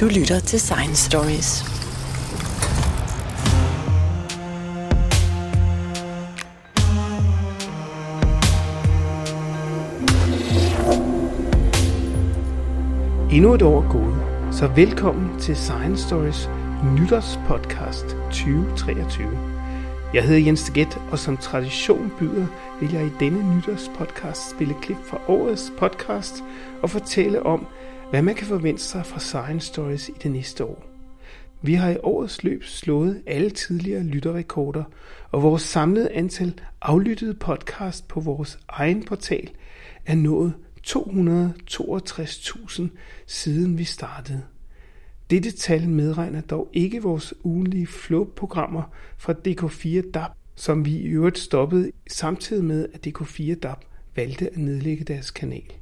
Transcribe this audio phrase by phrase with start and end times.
[0.00, 1.64] Du lytter til Science Stories.
[13.32, 16.50] Endnu et år gået, så velkommen til Science Stories
[17.00, 19.28] nytårspodcast 2023.
[20.14, 22.46] Jeg hedder Jens Teget, og som tradition byder,
[22.80, 26.44] vil jeg i denne nytårspodcast spille klip fra årets podcast
[26.82, 27.66] og fortælle om,
[28.10, 30.84] hvad man kan forvente sig fra Science Stories i det næste år.
[31.62, 34.84] Vi har i årets løb slået alle tidligere lytterrekorder,
[35.30, 39.50] og vores samlede antal aflyttede podcast på vores egen portal
[40.06, 40.54] er nået
[40.86, 42.82] 262.000
[43.26, 44.42] siden vi startede.
[45.30, 48.82] Dette tal medregner dog ikke vores ugenlige flow-programmer
[49.18, 53.84] fra DK4 DAB, som vi i øvrigt stoppede samtidig med, at DK4 DAB
[54.16, 55.72] valgte at nedlægge deres kanal.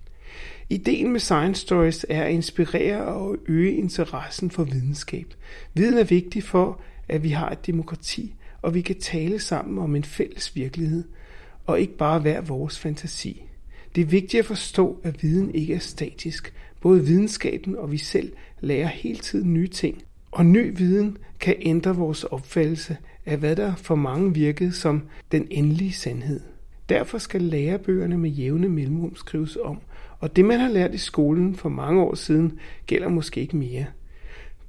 [0.70, 5.34] Ideen med Science Stories er at inspirere og øge interessen for videnskab.
[5.74, 9.96] Viden er vigtig for, at vi har et demokrati, og vi kan tale sammen om
[9.96, 11.04] en fælles virkelighed,
[11.66, 13.42] og ikke bare hver vores fantasi.
[13.94, 16.52] Det er vigtigt at forstå, at viden ikke er statisk.
[16.80, 20.02] Både videnskaben og vi selv lærer hele tiden nye ting.
[20.30, 25.46] Og ny viden kan ændre vores opfattelse af, hvad der for mange virkede som den
[25.50, 26.40] endelige sandhed.
[26.88, 29.78] Derfor skal lærebøgerne med jævne mellemrum skrives om,
[30.18, 33.86] og det man har lært i skolen for mange år siden, gælder måske ikke mere.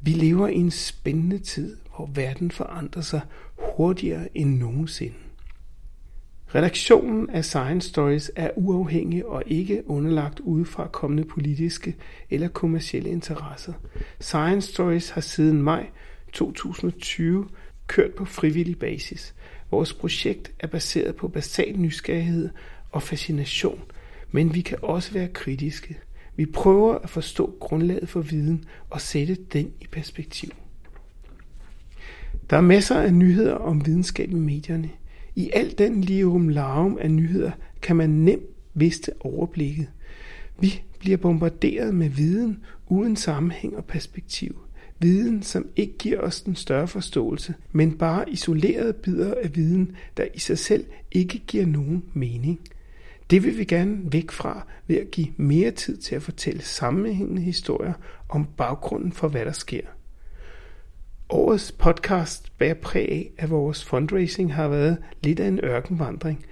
[0.01, 3.21] Vi lever i en spændende tid, hvor verden forandrer sig
[3.57, 5.15] hurtigere end nogensinde.
[6.55, 11.95] Redaktionen af Science Stories er uafhængig og ikke underlagt udefra kommende politiske
[12.29, 13.73] eller kommercielle interesser.
[14.19, 15.87] Science Stories har siden maj
[16.33, 17.47] 2020
[17.87, 19.35] kørt på frivillig basis.
[19.71, 22.49] Vores projekt er baseret på basal nysgerrighed
[22.91, 23.81] og fascination,
[24.31, 25.97] men vi kan også være kritiske.
[26.35, 30.49] Vi prøver at forstå grundlaget for viden og sætte den i perspektiv.
[32.49, 34.89] Der er masser af nyheder om videnskab i medierne–
[35.37, 37.51] i al den lirum larum af nyheder
[37.81, 38.43] kan man nemt
[38.73, 39.87] viste overblikket.
[40.59, 44.59] Vi bliver bombarderet med viden uden sammenhæng og perspektiv.
[44.99, 50.25] Viden, som ikke giver os den større forståelse, men bare isolerede bidder af viden, der
[50.33, 52.59] i sig selv ikke giver nogen mening.
[53.29, 57.41] Det vil vi gerne væk fra ved at give mere tid til at fortælle sammenhængende
[57.41, 57.93] historier
[58.29, 59.81] om baggrunden for, hvad der sker.
[61.29, 66.45] Årets podcast bærer præg af, at vores fundraising har været lidt af en ørkenvandring.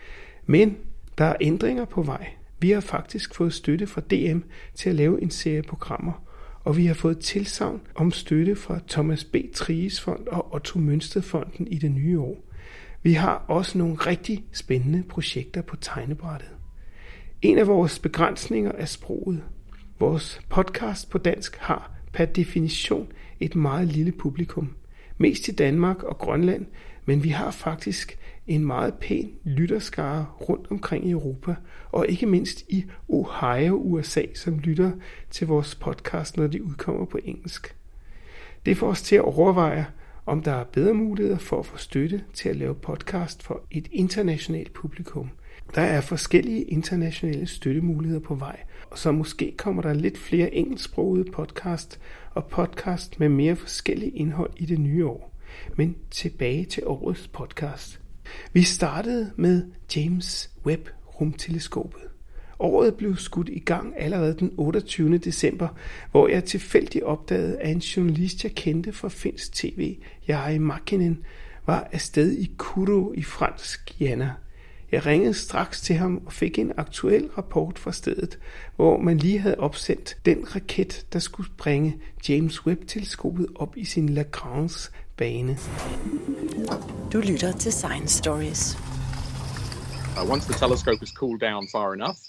[0.45, 0.77] Men
[1.17, 2.27] der er ændringer på vej.
[2.59, 4.39] Vi har faktisk fået støtte fra DM
[4.73, 6.23] til at lave en serie programmer,
[6.63, 9.35] og vi har fået tilsavn om støtte fra Thomas B.
[9.53, 12.43] Tries Fond og Otto Mønsted Fonden i det nye år.
[13.03, 16.54] Vi har også nogle rigtig spændende projekter på tegnebrættet.
[17.41, 19.43] En af vores begrænsninger er sproget.
[19.99, 23.07] Vores podcast på dansk har per definition
[23.39, 24.73] et meget lille publikum.
[25.17, 26.65] Mest i Danmark og Grønland,
[27.05, 31.55] men vi har faktisk en meget pæn lytterskare rundt omkring i Europa,
[31.91, 34.91] og ikke mindst i Ohio, USA, som lytter
[35.29, 37.75] til vores podcast, når de udkommer på engelsk.
[38.65, 39.87] Det får os til at overveje,
[40.25, 43.87] om der er bedre muligheder for at få støtte til at lave podcast for et
[43.91, 45.29] internationalt publikum.
[45.75, 48.59] Der er forskellige internationale støttemuligheder på vej,
[48.91, 51.99] og så måske kommer der lidt flere engelsksprogede podcast
[52.31, 55.35] og podcast med mere forskellige indhold i det nye år.
[55.75, 57.99] Men tilbage til årets podcast.
[58.53, 59.63] Vi startede med
[59.95, 60.89] James Webb
[61.21, 62.01] rumteleskopet.
[62.59, 65.17] Året blev skudt i gang allerede den 28.
[65.17, 65.67] december,
[66.11, 71.23] hvor jeg tilfældigt opdagede, at en journalist, jeg kendte fra finsk tv, Jari Makinen,
[71.65, 74.31] var afsted i Kuro i fransk Jana
[74.95, 78.39] jeg ringede straks til ham og fik en aktuel rapport fra stedet,
[78.75, 84.09] hvor man lige havde opsendt den raket, der skulle bringe James Webb-teleskopet op i sin
[84.09, 85.57] Lagrange bane.
[87.13, 88.77] Du lytter til Science Stories.
[90.17, 92.19] Uh, once the telescope is cooled down far enough,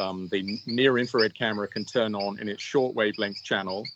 [0.00, 3.86] um, the near-infrared camera can turn on in its short wavelength channel.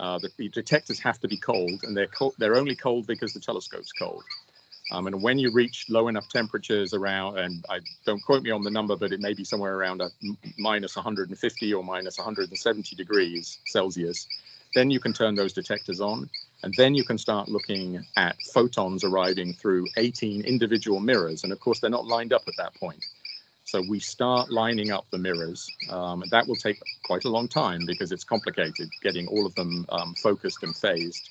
[0.00, 3.32] Uh, the, the detectors have to be cold, and they're, co- they're only cold because
[3.32, 4.22] the telescope's cold.
[4.90, 8.64] Um, and when you reach low enough temperatures around, and I don't quote me on
[8.64, 10.10] the number, but it may be somewhere around a
[10.56, 14.28] minus 150 or minus 170 degrees Celsius,
[14.74, 16.30] then you can turn those detectors on.
[16.62, 21.44] And then you can start looking at photons arriving through 18 individual mirrors.
[21.44, 23.04] And of course, they're not lined up at that point.
[23.64, 25.72] So we start lining up the mirrors.
[25.90, 29.86] Um, that will take quite a long time because it's complicated getting all of them
[29.90, 31.30] um, focused and phased.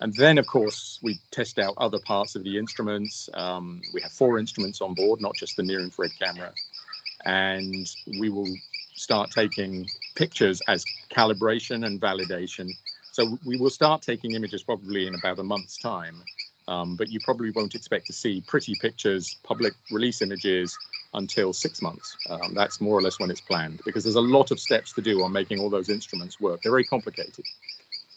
[0.00, 3.28] And then, of course, we test out other parts of the instruments.
[3.34, 6.54] Um, we have four instruments on board, not just the near infrared camera.
[7.24, 8.60] And we will
[8.96, 12.76] start taking pictures as calibration and validation
[13.12, 16.24] So we will start taking images probably in about a month's time.
[16.68, 20.80] Um, but you probably won't expect to see pretty pictures, public release images
[21.14, 22.18] until six months.
[22.28, 25.02] Um, that's more or less when it's planned because there's a lot of steps to
[25.02, 26.62] do on making all those instruments work.
[26.62, 27.46] They're very complicated.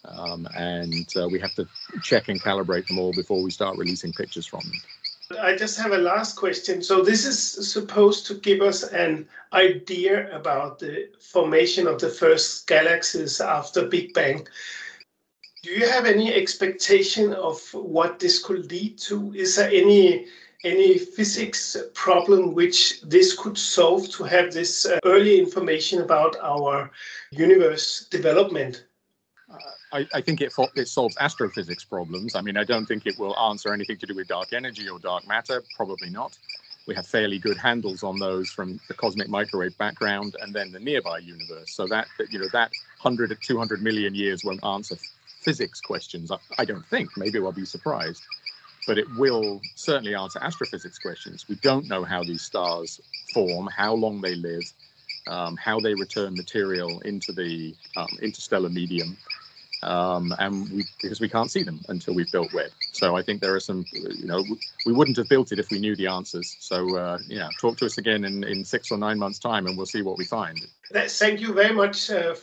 [0.08, 1.68] Um, and uh, we have to
[2.02, 4.82] check and calibrate them all before we start releasing pictures from them.
[5.42, 6.82] I just have a last question.
[6.82, 12.66] So this is supposed to give us an idea about the formation of the first
[12.68, 14.48] galaxies after Big Bang.
[15.64, 19.34] Do you have any expectation of what this could lead to?
[19.34, 20.28] Is there any
[20.64, 26.90] any physics problem which this could solve to have this uh, early information about our
[27.32, 28.87] universe development?
[29.92, 32.36] I, I, think it, it solves astrophysics problems.
[32.36, 35.00] I mean, I don't think it will answer anything to do with dark energy or
[35.00, 35.64] dark matter.
[35.76, 36.38] Probably not.
[36.88, 40.80] We have fairly good handles on those from the cosmic microwave background and then the
[40.80, 41.72] nearby universe.
[41.72, 44.96] So that, you know, that 100 to 200 million years won't answer
[45.42, 46.32] physics questions.
[46.32, 47.16] I, I don't think.
[47.18, 48.24] Maybe I'll be surprised.
[48.86, 51.46] But it will certainly answer astrophysics questions.
[51.50, 53.02] We don't know how these stars
[53.34, 54.64] form, how long they live,
[55.28, 59.18] um, how they return material into the um, interstellar medium
[59.84, 62.72] um, and we because we can't see them until we've built Webb.
[62.92, 64.44] So I think there are some, you know,
[64.86, 66.56] we wouldn't have built it if we knew the answers.
[66.60, 69.78] So uh, yeah, talk to us again in, in six or nine months' time, and
[69.78, 70.60] we'll see what we find.
[71.20, 72.36] Thank you very much uh,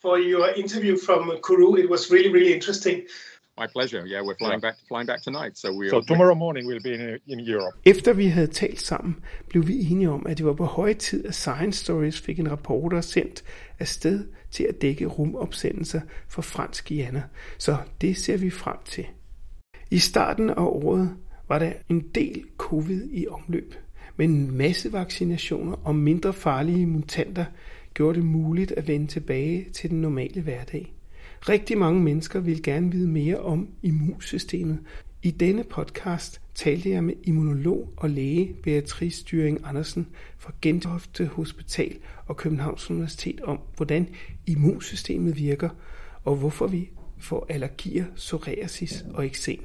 [0.00, 1.76] for your interview from Kuru.
[1.76, 3.06] It was really really interesting.
[3.60, 4.02] My pleasure.
[4.06, 5.58] Yeah, we're flying back flying back tonight.
[5.58, 5.90] So we.
[5.90, 7.74] So tomorrow morning we'll be in, in Europe.
[7.84, 9.16] Efter vi havde talt sammen,
[9.48, 12.50] blev vi enige om, at det var på høje tid, at Science Stories fik en
[12.50, 13.44] rapporter sendt
[13.78, 17.22] afsted til at dække rumopsendelser for fransk Guyana.
[17.58, 19.06] Så det ser vi frem til.
[19.90, 21.16] I starten af året
[21.48, 23.74] var der en del covid i omløb,
[24.16, 27.44] men masse vaccinationer og mindre farlige mutanter
[27.94, 30.94] gjorde det muligt at vende tilbage til den normale hverdag.
[31.48, 34.78] Rigtig mange mennesker vil gerne vide mere om immunsystemet.
[35.22, 40.06] I denne podcast talte jeg med immunolog og læge Beatrice Styring Andersen
[40.38, 41.96] fra Gentofte Hospital
[42.26, 44.08] og Københavns Universitet om, hvordan
[44.46, 45.68] immunsystemet virker,
[46.24, 49.60] og hvorfor vi får allergier, psoriasis og eksem.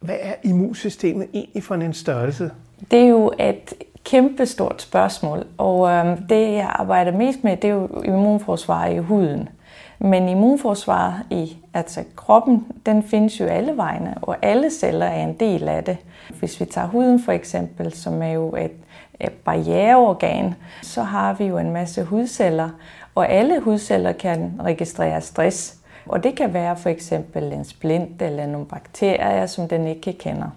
[0.00, 2.50] Hvad er immunsystemet egentlig for en størrelse?
[2.90, 3.74] Det er jo et
[4.04, 8.98] kæmpe stort spørgsmål, og øh, det jeg arbejder mest med, det er jo immunforsvar i
[8.98, 9.48] huden.
[9.98, 15.34] Men immunforsvaret i altså kroppen, den findes jo alle vegne, og alle celler er en
[15.34, 15.96] del af det.
[16.38, 18.72] Hvis vi tager huden for eksempel, som er jo et,
[19.20, 22.68] et barriereorgan, så har vi jo en masse hudceller,
[23.14, 25.76] og alle hudceller kan registrere stress.
[26.06, 30.50] Og det kan være for eksempel en splint eller nogle bakterier, som den ikke kender.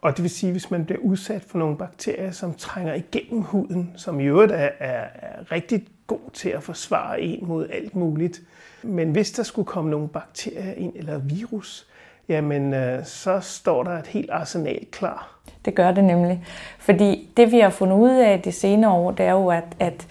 [0.00, 3.92] Og det vil sige, hvis man bliver udsat for nogle bakterier, som trænger igennem huden,
[3.96, 8.40] som i øvrigt er, er, er rigtig god til at forsvare en mod alt muligt.
[8.82, 11.86] Men hvis der skulle komme nogle bakterier ind, eller virus,
[12.28, 15.38] jamen øh, så står der et helt arsenal klar.
[15.64, 16.44] Det gør det nemlig.
[16.78, 20.06] Fordi det vi har fundet ud af de senere år, det er jo, at, at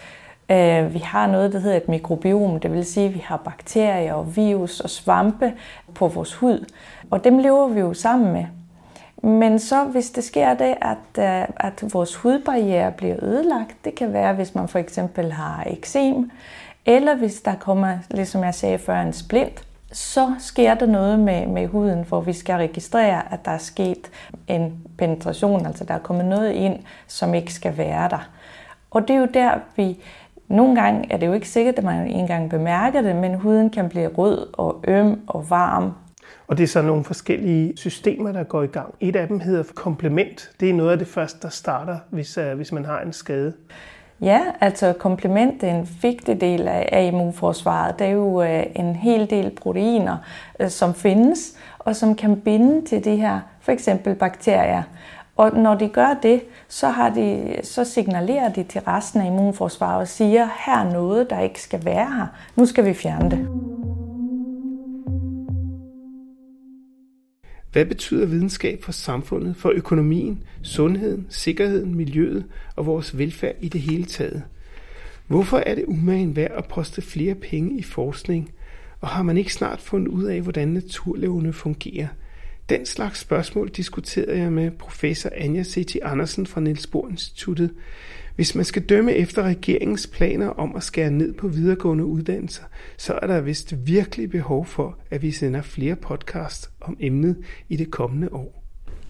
[0.52, 2.60] øh, vi har noget, der hedder et mikrobiom.
[2.60, 5.54] Det vil sige, at vi har bakterier og virus og svampe
[5.96, 6.66] på vores hud.
[7.12, 8.46] Og dem lever vi jo sammen med.
[9.24, 14.14] Men så hvis det sker det, at, øh, at vores hudbarriere bliver ødelagt, det kan
[14.14, 16.32] være, hvis man for eksempel har eksem,
[16.86, 21.48] eller hvis der kommer, ligesom jeg sagde før, en splint, så sker der noget med,
[21.48, 24.10] med huden, hvor vi skal registrere, at der er sket
[24.48, 28.30] en penetration, altså der er kommet noget ind, som ikke skal være der.
[28.92, 30.00] Og det er jo der, vi
[30.48, 33.90] nogle gange er det jo ikke sikkert, at man engang bemærker det, men huden kan
[33.90, 35.94] blive rød og øm og varm
[36.48, 38.94] og det er så nogle forskellige systemer, der går i gang.
[39.00, 40.52] Et af dem hedder komplement.
[40.60, 43.54] Det er noget af det første, der starter, hvis, uh, hvis man har en skade.
[44.22, 48.00] Ja, altså komplement er en vigtig del af, immunforsvaret.
[48.00, 50.18] Det er jo uh, en hel del proteiner,
[50.60, 54.84] uh, som findes, og som kan binde til de her, for eksempel bakterier.
[55.36, 60.02] Og når de gør det, så, har de, så signalerer de til resten af immunforsvaret
[60.02, 62.28] og siger, her er noget, der ikke skal være her.
[62.56, 63.48] Nu skal vi fjerne det.
[67.72, 72.46] Hvad betyder videnskab for samfundet, for økonomien, sundheden, sikkerheden, miljøet
[72.76, 74.44] og vores velfærd i det hele taget?
[75.28, 78.52] Hvorfor er det umagen værd at poste flere penge i forskning?
[79.02, 82.08] Og har man ikke snart fundet ud af, hvordan naturlevende fungerer?
[82.70, 85.96] Den slags spørgsmål diskuterede jeg med professor Anja C.T.
[86.02, 87.72] Andersen fra Niels Bohr Instituttet,
[88.38, 92.64] hvis man skal dømme efter regeringens planer om at skære ned på videregående uddannelser,
[92.98, 97.38] så er der vist virkelig behov for, at vi sender flere podcasts om emnet
[97.70, 98.64] i det kommende år.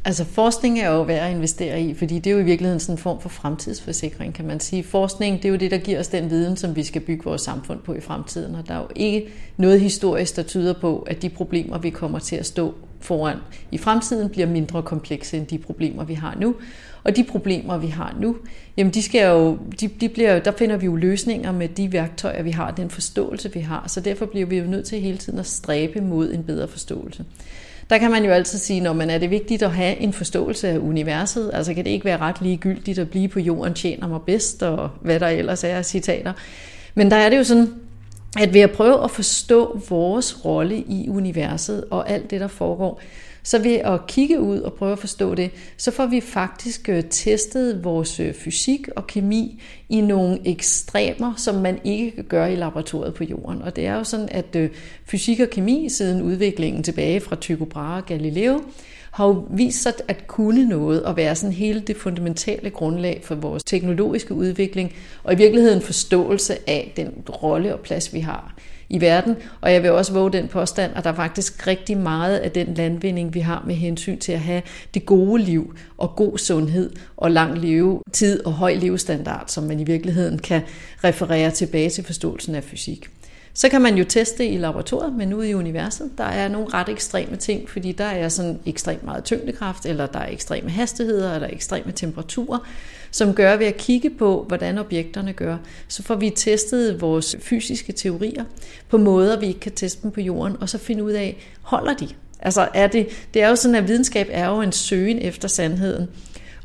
[0.05, 2.93] Altså forskning er jo værd at investere i, fordi det er jo i virkeligheden sådan
[2.93, 4.83] en form for fremtidsforsikring, kan man sige.
[4.83, 7.41] Forskning, det er jo det, der giver os den viden, som vi skal bygge vores
[7.41, 11.21] samfund på i fremtiden, og der er jo ikke noget historisk, der tyder på, at
[11.21, 13.37] de problemer, vi kommer til at stå foran
[13.71, 16.55] i fremtiden, bliver mindre komplekse end de problemer, vi har nu.
[17.07, 18.35] Og de problemer, vi har nu,
[18.77, 22.43] jamen de skal jo, de, de bliver, der finder vi jo løsninger med de værktøjer,
[22.43, 23.83] vi har, den forståelse, vi har.
[23.87, 27.25] Så derfor bliver vi jo nødt til hele tiden at stræbe mod en bedre forståelse.
[27.89, 30.69] Der kan man jo altid sige, når man er det vigtigt at have en forståelse
[30.69, 31.51] af universet.
[31.53, 34.89] Altså kan det ikke være ret ligegyldigt at blive på jorden tjener mig bedst, og
[35.01, 36.33] hvad der ellers er af citater.
[36.95, 37.69] Men der er det jo sådan,
[38.39, 43.01] at ved at prøve at forstå vores rolle i universet og alt det, der foregår,
[43.47, 47.03] så ved at kigge ud og prøve at forstå det, så får vi faktisk øh,
[47.09, 52.55] testet vores øh, fysik og kemi i nogle ekstremer, som man ikke kan gøre i
[52.55, 53.61] laboratoriet på jorden.
[53.61, 54.69] Og det er jo sådan, at øh,
[55.05, 58.61] fysik og kemi siden udviklingen tilbage fra Tycho Brahe og Galileo,
[59.11, 63.35] har jo vist sig at kunne noget og være sådan hele det fundamentale grundlag for
[63.35, 67.09] vores teknologiske udvikling, og i virkeligheden forståelse af den
[67.43, 68.55] rolle og plads, vi har
[68.89, 69.35] i verden.
[69.61, 72.73] Og jeg vil også våge den påstand, at der er faktisk rigtig meget af den
[72.73, 74.61] landvinding, vi har med hensyn til at have
[74.93, 79.83] det gode liv og god sundhed og lang levetid og høj levestandard, som man i
[79.83, 80.61] virkeligheden kan
[81.03, 83.09] referere tilbage til forståelsen af fysik.
[83.57, 86.89] Så kan man jo teste i laboratoriet, men ude i universet, der er nogle ret
[86.89, 91.47] ekstreme ting, fordi der er sådan ekstremt meget tyngdekraft, eller der er ekstreme hastigheder, eller
[91.51, 92.59] ekstreme temperaturer,
[93.11, 97.93] som gør ved at kigge på, hvordan objekterne gør, så får vi testet vores fysiske
[97.93, 98.43] teorier
[98.89, 101.93] på måder, vi ikke kan teste dem på jorden, og så finde ud af, holder
[101.93, 102.07] de?
[102.39, 106.07] Altså er det, det er jo sådan, at videnskab er jo en søgen efter sandheden.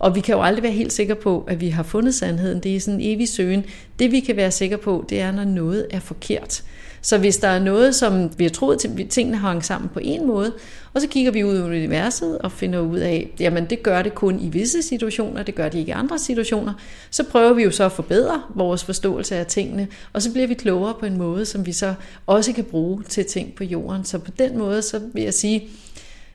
[0.02, 2.61] Og vi kan jo aldrig være helt sikre på, at vi har fundet sandheden.
[2.61, 3.64] Det er sådan en evig søgen.
[3.99, 6.62] Det vi kan være sikre på, det er, når noget er forkert.
[7.02, 10.26] Så hvis der er noget, som vi har troet, at tingene hang sammen på en
[10.26, 10.52] måde,
[10.94, 14.14] og så kigger vi ud i universet og finder ud af, jamen det gør det
[14.14, 16.73] kun i visse situationer, det gør det ikke i andre situationer,
[17.11, 20.54] så prøver vi jo så at forbedre vores forståelse af tingene, og så bliver vi
[20.54, 21.94] klogere på en måde, som vi så
[22.26, 24.04] også kan bruge til ting på jorden.
[24.04, 25.68] Så på den måde, så vil jeg sige,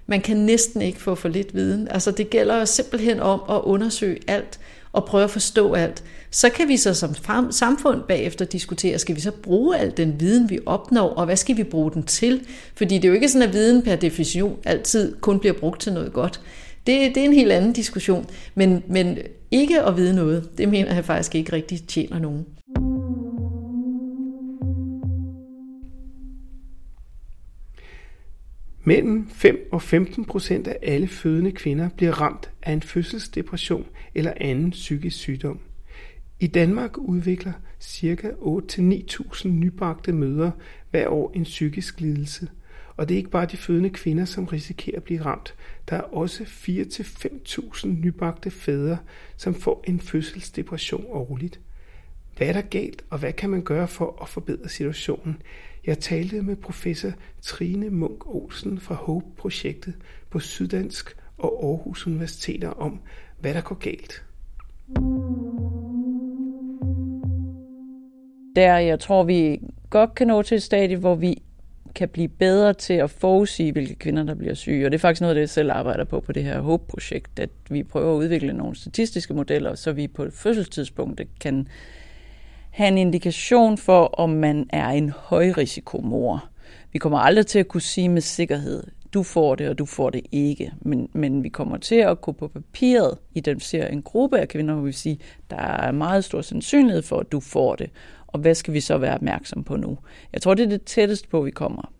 [0.07, 1.87] man kan næsten ikke få for lidt viden.
[1.91, 4.59] Altså det gælder simpelthen om at undersøge alt
[4.91, 6.03] og prøve at forstå alt.
[6.31, 7.15] Så kan vi så som
[7.51, 11.57] samfund bagefter diskutere, skal vi så bruge al den viden, vi opnår, og hvad skal
[11.57, 12.41] vi bruge den til?
[12.75, 15.93] Fordi det er jo ikke sådan, at viden per definition altid kun bliver brugt til
[15.93, 16.41] noget godt.
[16.87, 18.25] Det, det er en helt anden diskussion.
[18.55, 19.17] Men, men
[19.51, 22.45] ikke at vide noget, det mener jeg faktisk ikke rigtig tjener nogen.
[28.87, 34.33] Mellem 5 og 15 procent af alle fødende kvinder bliver ramt af en fødselsdepression eller
[34.37, 35.59] anden psykisk sygdom.
[36.39, 37.51] I Danmark udvikler
[37.83, 38.29] ca.
[38.29, 40.51] 8-9.000 nybagte mødre
[40.91, 42.47] hver år en psykisk lidelse.
[42.95, 45.55] Og det er ikke bare de fødende kvinder, som risikerer at blive ramt.
[45.89, 48.97] Der er også 4-5.000 nybagte fædre,
[49.37, 51.59] som får en fødselsdepression årligt.
[52.37, 55.41] Hvad er der galt, og hvad kan man gøre for at forbedre situationen?
[55.87, 59.93] Jeg talte med professor Trine Munk Olsen fra HOPE-projektet
[60.29, 62.99] på Syddansk og Aarhus Universiteter om,
[63.39, 64.23] hvad der går galt.
[68.55, 71.41] Der, jeg tror, vi godt kan nå til et stadie, hvor vi
[71.95, 74.85] kan blive bedre til at forudsige, hvilke kvinder, der bliver syge.
[74.85, 77.49] Og det er faktisk noget, det jeg selv arbejder på på det her HOPE-projekt, at
[77.69, 81.67] vi prøver at udvikle nogle statistiske modeller, så vi på fødselstidspunktet kan
[82.77, 86.49] have en indikation for, om man er en højrisikomor.
[86.93, 90.09] Vi kommer aldrig til at kunne sige med sikkerhed, du får det, og du får
[90.09, 90.71] det ikke.
[90.81, 94.83] Men, men vi kommer til at kunne på papiret identificere en gruppe af kvinder, hvor
[94.83, 95.15] vi siger,
[95.49, 97.89] der er meget stor sandsynlighed for, at du får det.
[98.27, 99.97] Og hvad skal vi så være opmærksom på nu?
[100.33, 101.91] Jeg tror, det er det tætteste på, vi kommer.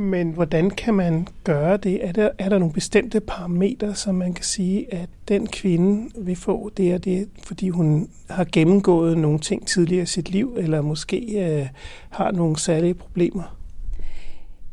[0.00, 2.06] Men hvordan kan man gøre det?
[2.06, 6.36] Er der, er der nogle bestemte parametre, som man kan sige, at den kvinde vil
[6.36, 10.80] få det og det, fordi hun har gennemgået nogle ting tidligere i sit liv, eller
[10.80, 11.66] måske øh,
[12.10, 13.56] har nogle særlige problemer?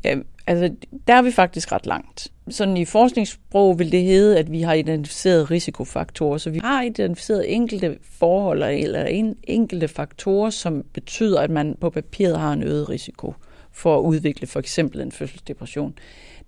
[0.04, 0.16] Ja,
[0.48, 0.76] altså,
[1.08, 2.32] der er vi faktisk ret langt.
[2.50, 6.38] Sådan i forskningssprog vil det hedde, at vi har identificeret risikofaktorer.
[6.38, 12.40] Så vi har identificeret enkelte forhold eller enkelte faktorer, som betyder, at man på papiret
[12.40, 13.34] har en øget risiko
[13.78, 15.94] for at udvikle for eksempel en fødselsdepression.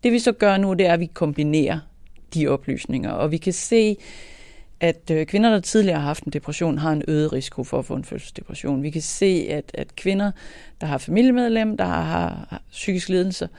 [0.03, 1.79] Det vi så gør nu, det er, at vi kombinerer
[2.33, 3.97] de oplysninger, og vi kan se,
[4.79, 7.85] at øh, kvinder, der tidligere har haft en depression, har en øget risiko for at
[7.85, 8.83] få en fødselsdepression.
[8.83, 10.31] Vi kan se, at, at kvinder,
[10.81, 13.49] der har familiemedlem, der har, har psykisk lidelse,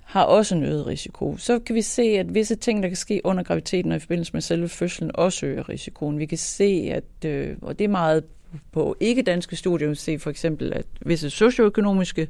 [0.00, 1.36] har også en øget risiko.
[1.36, 4.32] Så kan vi se, at visse ting, der kan ske under graviditeten og i forbindelse
[4.32, 6.18] med selve fødslen, også øger risikoen.
[6.18, 8.24] Vi kan se, at, øh, og det er meget
[8.72, 12.28] på ikke-danske studier, vi se for eksempel, at visse socioøkonomiske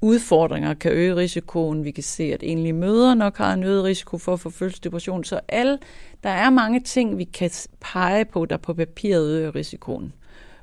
[0.00, 1.84] udfordringer kan øge risikoen.
[1.84, 5.24] Vi kan se, at enlige møder nok har en øget risiko for at få fødselsdepression.
[5.24, 5.78] Så alle,
[6.22, 7.50] der er mange ting, vi kan
[7.80, 10.12] pege på, der på papiret øger risikoen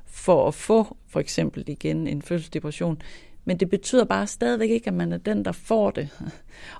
[0.06, 3.02] for at få for eksempel igen en fødselsdepression.
[3.44, 6.08] Men det betyder bare stadigvæk ikke, at man er den, der får det.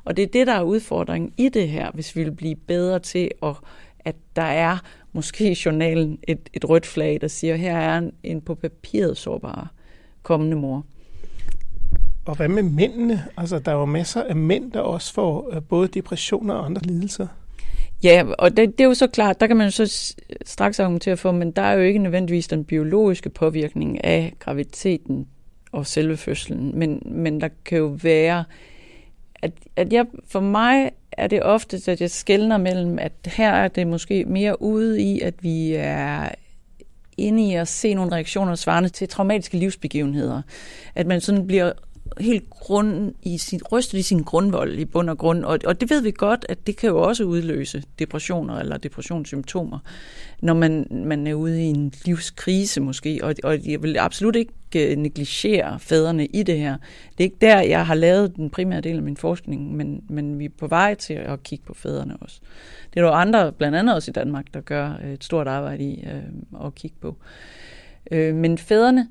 [0.05, 2.99] Og det er det, der er udfordringen i det her, hvis vi vil blive bedre
[2.99, 3.57] til, at,
[4.01, 4.79] at der er
[5.13, 9.17] måske i journalen et, et rødt flag, der siger, her er en, en på papiret
[9.17, 9.73] sårbar
[10.23, 10.85] kommende mor.
[12.27, 13.25] Og hvad med mændene?
[13.37, 16.83] Altså, der er jo masser af mænd, der også får øh, både depressioner og andre
[16.83, 17.27] lidelser.
[18.03, 20.15] Ja, og det, det er jo så klart, der kan man jo så
[20.45, 25.27] straks argumentere for, men der er jo ikke nødvendigvis den biologiske påvirkning af graviditeten
[25.73, 28.45] og selve fødslen, men, men der kan jo være,
[29.35, 33.69] at, at jeg, for mig er det ofte, at jeg skældner mellem, at her er
[33.69, 36.29] det måske mere ude i, at vi er
[37.17, 40.43] inde i at se nogle reaktioner svarende til traumatiske livsbegivenheder.
[40.95, 41.73] At man sådan bliver
[42.21, 45.45] helt grund i sin, rystet i sin grundvold i bund og grund.
[45.45, 49.79] Og, og det ved vi godt, at det kan jo også udløse depressioner eller depressionssymptomer,
[50.41, 53.21] når man, man er ude i en livskrise måske.
[53.23, 56.77] Og, og jeg vil absolut ikke øh, negligere fædrene i det her.
[57.19, 60.39] Det er ikke der, jeg har lavet den primære del af min forskning, men, men
[60.39, 62.41] vi er på vej til at kigge på fædrene også.
[62.95, 65.85] Det er der andre, blandt andet også i Danmark, der gør øh, et stort arbejde
[65.85, 67.17] i øh, at kigge på.
[68.11, 69.09] Øh, men fædrene,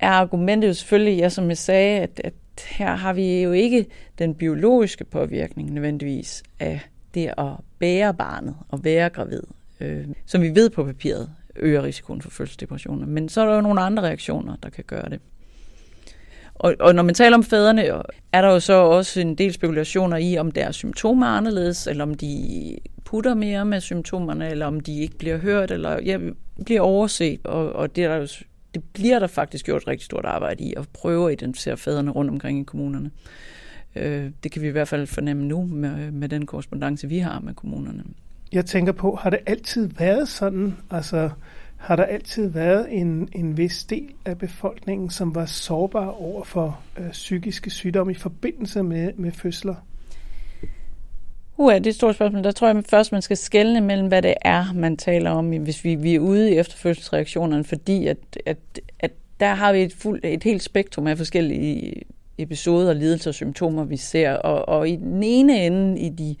[0.00, 2.34] er argumentet jo selvfølgelig, ja, som jeg sagde, at, at
[2.68, 3.86] her har vi jo ikke
[4.18, 6.80] den biologiske påvirkning nødvendigvis af
[7.14, 9.42] det at bære barnet og være gravid,
[9.80, 13.06] øh, som vi ved på papiret øger risikoen for fødselsdepressioner.
[13.06, 15.20] Men så er der jo nogle andre reaktioner, der kan gøre det.
[16.54, 17.82] Og, og når man taler om fædrene,
[18.32, 22.04] er der jo så også en del spekulationer i, om deres symptomer er anderledes, eller
[22.04, 26.18] om de putter mere med symptomerne, eller om de ikke bliver hørt, eller ja,
[26.64, 27.40] bliver overset.
[27.44, 28.26] Og, og det er der jo
[28.74, 32.10] det bliver der faktisk gjort et rigtig stort arbejde i at prøve at identificere fædrene
[32.10, 33.10] rundt omkring i kommunerne.
[33.96, 37.40] Øh, det kan vi i hvert fald fornemme nu med, med den korrespondence, vi har
[37.40, 38.04] med kommunerne.
[38.52, 40.76] Jeg tænker på, har det altid været sådan?
[40.90, 41.30] Altså,
[41.76, 46.80] har der altid været en, en vis del af befolkningen, som var sårbar over for
[46.98, 49.74] øh, psykiske sygdomme i forbindelse med, med fødsler?
[51.60, 52.44] Uha, det er et stort spørgsmål.
[52.44, 55.84] Der tror jeg først, man skal skelne mellem, hvad det er, man taler om, hvis
[55.84, 58.58] vi, vi er ude i efterfødselsreaktionerne, fordi at, at,
[58.98, 62.02] at der har vi et, fuld, et helt spektrum af forskellige
[62.38, 64.32] episoder, lidelser og symptomer, vi ser.
[64.32, 66.36] Og, og i den ene ende, i de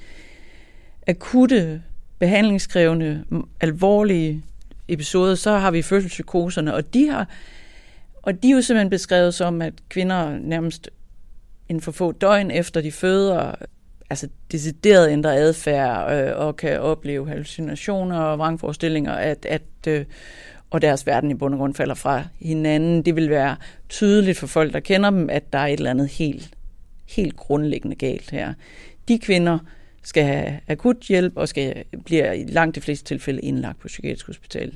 [1.06, 1.82] akutte,
[2.18, 3.24] behandlingskrævende,
[3.60, 4.42] alvorlige
[4.88, 7.28] episoder, så har vi fødselspsykoserne, og de har
[8.22, 10.90] og de er jo simpelthen beskrevet som, at kvinder nærmest
[11.68, 13.54] inden for få døgn efter de føder
[14.10, 20.04] altså decideret ændre adfærd øh, og kan opleve hallucinationer og vrangforestillinger, at, at øh,
[20.70, 23.02] og deres verden i bund og grund falder fra hinanden.
[23.02, 23.56] Det vil være
[23.88, 26.50] tydeligt for folk, der kender dem, at der er et eller andet helt,
[27.08, 28.54] helt grundlæggende galt her.
[29.08, 29.58] De kvinder
[30.02, 34.26] skal have akut hjælp og skal bliver i langt de fleste tilfælde indlagt på psykiatrisk
[34.26, 34.74] hospital.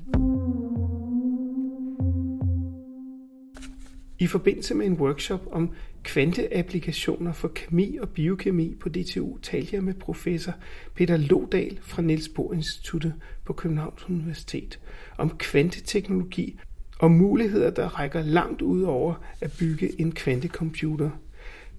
[4.19, 5.71] I forbindelse med en workshop om
[6.05, 10.53] kvanteapplikationer for kemi og biokemi på DTU talte jeg med professor
[10.95, 13.15] Peter Lodal fra Niels Bohr Instituttet
[13.45, 14.79] på Københavns Universitet
[15.19, 16.59] om kvanteteknologi
[16.99, 21.11] og muligheder, der rækker langt ud over at bygge en kvantecomputer.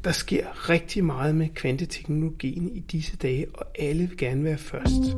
[0.03, 5.15] Der sker rigtig meget med kvanteteknologien i disse dage, og alle vil gerne være først.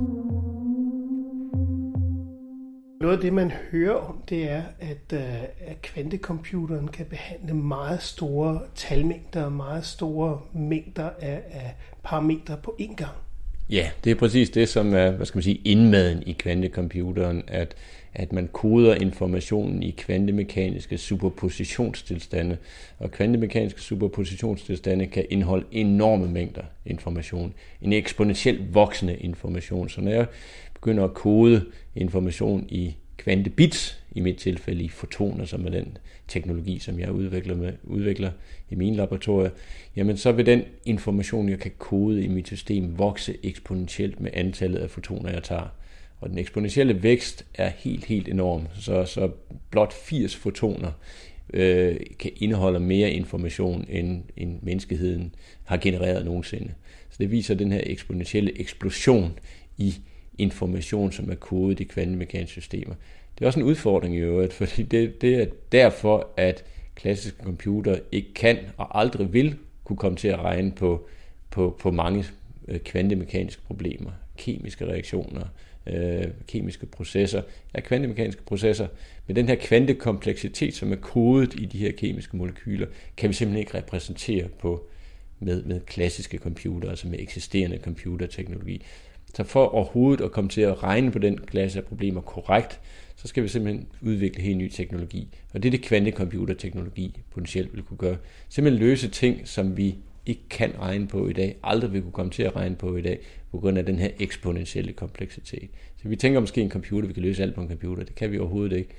[3.01, 8.01] Noget af det, man hører om, det er, at, øh, at kvantecomputeren kan behandle meget
[8.01, 13.15] store talmængder og meget store mængder af, af parametre på én gang.
[13.69, 17.75] Ja, det er præcis det, som er hvad skal man sige, indmaden i kvantecomputeren, at,
[18.17, 22.57] at man koder informationen i kvantemekaniske superpositionstilstande.
[22.99, 27.53] Og kvantemekaniske superpositionstilstande kan indeholde enorme mængder information.
[27.81, 29.89] En eksponentielt voksende information.
[29.89, 30.25] Så når jeg
[30.73, 36.79] begynder at kode information i kvantebits, i mit tilfælde i fotoner, som er den teknologi,
[36.79, 38.31] som jeg udvikler, med, udvikler
[38.69, 39.51] i min laboratorie,
[39.95, 44.79] jamen så vil den information, jeg kan kode i mit system, vokse eksponentielt med antallet
[44.79, 45.67] af fotoner, jeg tager.
[46.19, 48.67] Og den eksponentielle vækst er helt, helt enorm.
[48.79, 49.29] Så, så
[49.71, 50.91] blot 80 fotoner
[51.53, 56.73] øh, kan indeholde mere information, end, end menneskeheden har genereret nogensinde.
[57.09, 59.39] Så det viser den her eksponentielle eksplosion
[59.77, 59.95] i
[60.37, 62.93] information, som er kodet i kvantemekaniske systemer.
[63.35, 67.99] Det er også en udfordring i øvrigt, fordi det, det er derfor, at klassiske computer
[68.11, 71.07] ikke kan og aldrig vil kunne komme til at regne på,
[71.49, 72.25] på, på mange
[72.67, 75.47] øh, kvantemekaniske problemer, kemiske reaktioner,
[75.89, 77.41] øh, kemiske processer,
[77.73, 78.87] er kvantemekaniske processer.
[79.27, 83.59] Men den her kvantekompleksitet, som er kodet i de her kemiske molekyler, kan vi simpelthen
[83.59, 84.87] ikke repræsentere på
[85.39, 88.85] med, med klassiske computer, altså med eksisterende computerteknologi.
[89.35, 92.79] Så for overhovedet at komme til at regne på den klasse af problemer korrekt,
[93.15, 95.27] så skal vi simpelthen udvikle helt ny teknologi.
[95.53, 98.17] Og det er det kvantecomputerteknologi potentielt vil kunne gøre.
[98.49, 99.95] Simpelthen løse ting, som vi
[100.27, 103.01] ikke kan regne på i dag, aldrig vil kunne komme til at regne på i
[103.01, 103.19] dag,
[103.51, 105.69] på grund af den her eksponentielle kompleksitet.
[106.01, 108.03] Så vi tænker måske en computer, vi kan løse alt på en computer.
[108.03, 108.89] Det kan vi overhovedet ikke.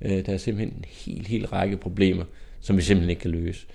[0.00, 2.24] Øh, der er simpelthen en helt, helt række problemer,
[2.60, 3.66] som vi simpelthen ikke kan løse.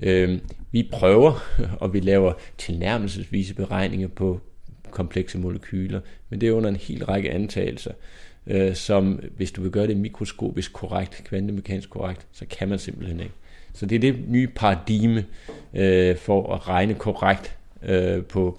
[0.00, 0.38] Øh,
[0.72, 1.40] vi prøver,
[1.80, 4.40] og vi laver tilnærmelsesvise beregninger på
[4.90, 6.00] komplekse molekyler,
[6.30, 7.92] men det er under en hel række antagelser,
[8.46, 13.20] øh, som hvis du vil gøre det mikroskopisk korrekt, kvantemekanisk korrekt, så kan man simpelthen
[13.20, 13.34] ikke.
[13.74, 15.24] Så det er det nye paradigme
[15.74, 18.58] øh, for at regne korrekt øh, på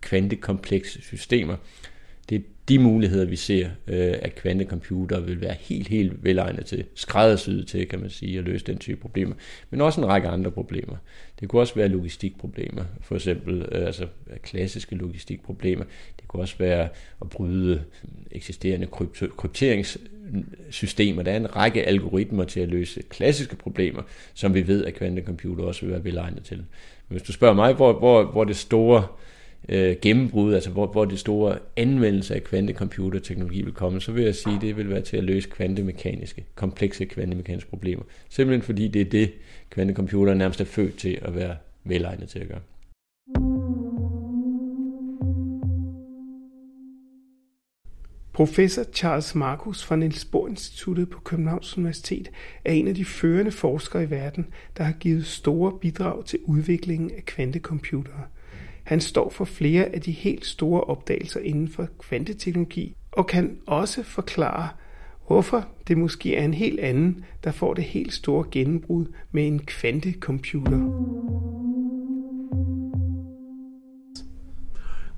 [0.00, 1.56] kvantekomplekse systemer.
[2.68, 7.88] De muligheder, vi ser, øh, at kvantecomputer vil være helt, helt velegnet til, skræddersyet til,
[7.88, 9.34] kan man sige, at løse den type problemer.
[9.70, 10.96] Men også en række andre problemer.
[11.40, 14.06] Det kunne også være logistikproblemer, for eksempel øh, altså
[14.42, 15.84] klassiske logistikproblemer.
[16.20, 16.88] Det kunne også være
[17.20, 17.82] at bryde
[18.30, 18.86] eksisterende
[19.36, 21.22] krypteringssystemer.
[21.22, 24.02] Der er en række algoritmer til at løse klassiske problemer,
[24.34, 26.56] som vi ved, at kvantecomputer også vil være velegnet til.
[26.56, 26.64] Men
[27.08, 29.06] hvis du spørger mig, hvor, hvor, hvor det store øh,
[29.68, 34.34] øh, gennembrud, altså hvor, hvor det store anvendelse af kvantecomputerteknologi vil komme, så vil jeg
[34.34, 38.02] sige, at det vil være til at løse kvantemekaniske, komplekse kvantemekaniske problemer.
[38.28, 39.32] Simpelthen fordi det er det,
[39.70, 42.60] kvantecomputer nærmest er født til at være velegnet til at gøre.
[48.32, 52.30] Professor Charles Markus fra Niels Bohr Instituttet på Københavns Universitet
[52.64, 54.46] er en af de førende forskere i verden,
[54.76, 58.24] der har givet store bidrag til udviklingen af kvantecomputere–
[58.92, 64.02] han står for flere af de helt store opdagelser inden for kvanteteknologi og kan også
[64.02, 64.68] forklare,
[65.26, 69.58] hvorfor det måske er en helt anden, der får det helt store gennembrud med en
[69.58, 70.78] kvantecomputer.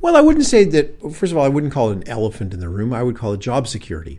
[0.03, 0.87] Well, I wouldn't say that.
[1.13, 2.93] First of all, I wouldn't call it an elephant in the room.
[2.93, 4.19] I would call it job security.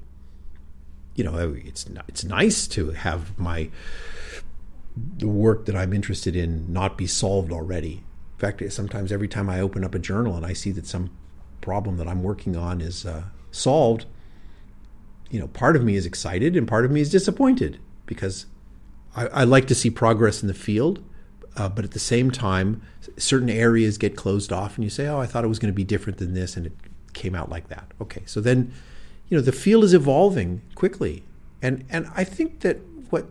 [1.18, 3.70] You know, it's it's nice to have my
[5.20, 8.02] the work that I'm interested in not be solved already.
[8.45, 11.10] Fact, sometimes every time I open up a journal and I see that some
[11.62, 14.05] problem that I'm working on is uh, solved,
[15.31, 18.45] you know, part of me is excited and part of me is disappointed because
[19.15, 21.03] I, I like to see progress in the field.
[21.58, 22.84] Uh, but at the same time,
[23.17, 25.75] certain areas get closed off, and you say, "Oh, I thought it was going to
[25.75, 26.73] be different than this," and it
[27.13, 27.93] came out like that.
[28.01, 28.73] Okay, so then,
[29.29, 31.23] you know, the field is evolving quickly,
[31.62, 32.79] and and I think that
[33.10, 33.27] what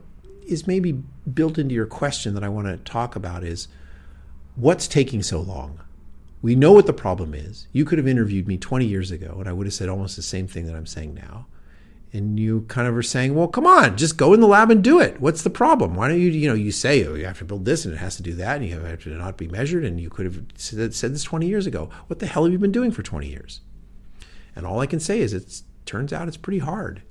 [0.46, 1.02] is maybe
[1.34, 3.68] built into your question that I want to talk about is
[4.56, 5.80] what's taking so long?
[6.42, 7.68] We know what the problem is.
[7.72, 10.22] You could have interviewed me 20 years ago, and I would have said almost the
[10.22, 11.46] same thing that I'm saying now.
[12.12, 14.84] And you kind of are saying, well, come on, just go in the lab and
[14.84, 15.20] do it.
[15.20, 15.94] What's the problem?
[15.94, 17.96] Why don't you, you know, you say, oh, you have to build this and it
[17.96, 19.84] has to do that and you have to not be measured.
[19.84, 21.90] And you could have said, said this 20 years ago.
[22.06, 23.62] What the hell have you been doing for 20 years?
[24.54, 27.02] And all I can say is it turns out it's pretty hard.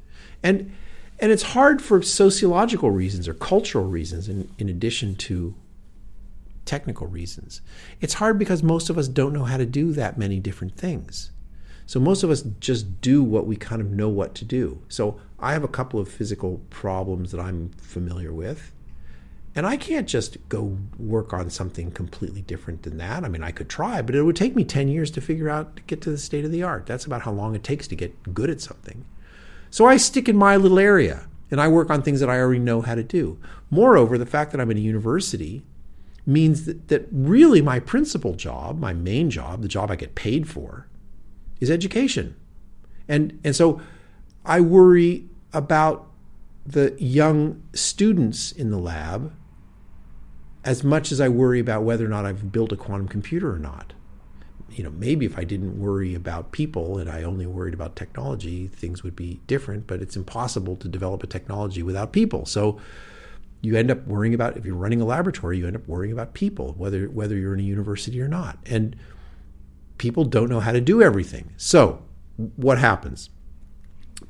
[0.42, 0.74] And,
[1.20, 5.54] and it's hard for sociological reasons or cultural reasons in, in addition to
[6.66, 7.62] technical reasons.
[8.02, 11.32] It's hard because most of us don't know how to do that many different things.
[11.86, 14.82] So most of us just do what we kind of know what to do.
[14.88, 18.72] So I have a couple of physical problems that I'm familiar with.
[19.56, 23.24] And I can't just go work on something completely different than that.
[23.24, 25.76] I mean, I could try, but it would take me 10 years to figure out
[25.76, 26.88] to get to the state of the art.
[26.88, 29.06] That's about how long it takes to get good at something.
[29.70, 32.60] So I stick in my little area and I work on things that I already
[32.60, 33.38] know how to do.
[33.70, 35.64] Moreover, the fact that I'm in a university
[36.26, 40.48] means that, that really my principal job, my main job, the job I get paid
[40.48, 40.88] for,
[41.60, 42.36] is education.
[43.08, 43.82] And, and so
[44.46, 46.08] I worry about
[46.66, 49.34] the young students in the lab
[50.64, 53.60] as much as I worry about whether or not I've built a quantum computer or
[53.60, 53.94] not.
[54.72, 58.68] You know, maybe if I didn't worry about people and I only worried about technology,
[58.68, 62.46] things would be different, but it's impossible to develop a technology without people.
[62.46, 62.80] So
[63.64, 66.34] you end up worrying about if you're running a laboratory you end up worrying about
[66.34, 68.60] people whether whether you're in a university or not.
[68.66, 68.96] And
[69.98, 71.54] people don't know how to do everything.
[71.58, 72.04] So
[72.56, 73.30] what happens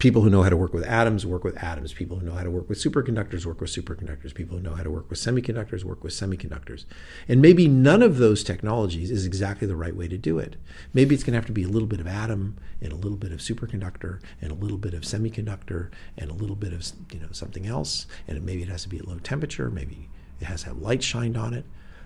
[0.04, 1.94] people who know how to work with atoms work with atoms.
[1.94, 4.36] People who know how to work with superconductors work with superconductors.
[4.36, 6.84] People who know how to work with semiconductors work with semiconductors.
[7.30, 10.58] And maybe none of those technologies is exactly the right way to do it.
[10.94, 13.18] Maybe it's going to have to be a little bit of atom and a little
[13.18, 17.22] bit of superconductor and a little bit of semiconductor and a little bit of you
[17.22, 18.06] know something else.
[18.28, 19.70] And maybe it has to be at low temperature.
[19.70, 20.10] Maybe
[20.42, 21.64] it has to have light shined on it.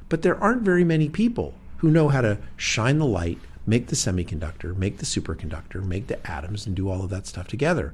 [0.07, 3.95] But there aren't very many people who know how to shine the light, make the
[3.95, 7.93] semiconductor, make the superconductor, make the atoms, and do all of that stuff together.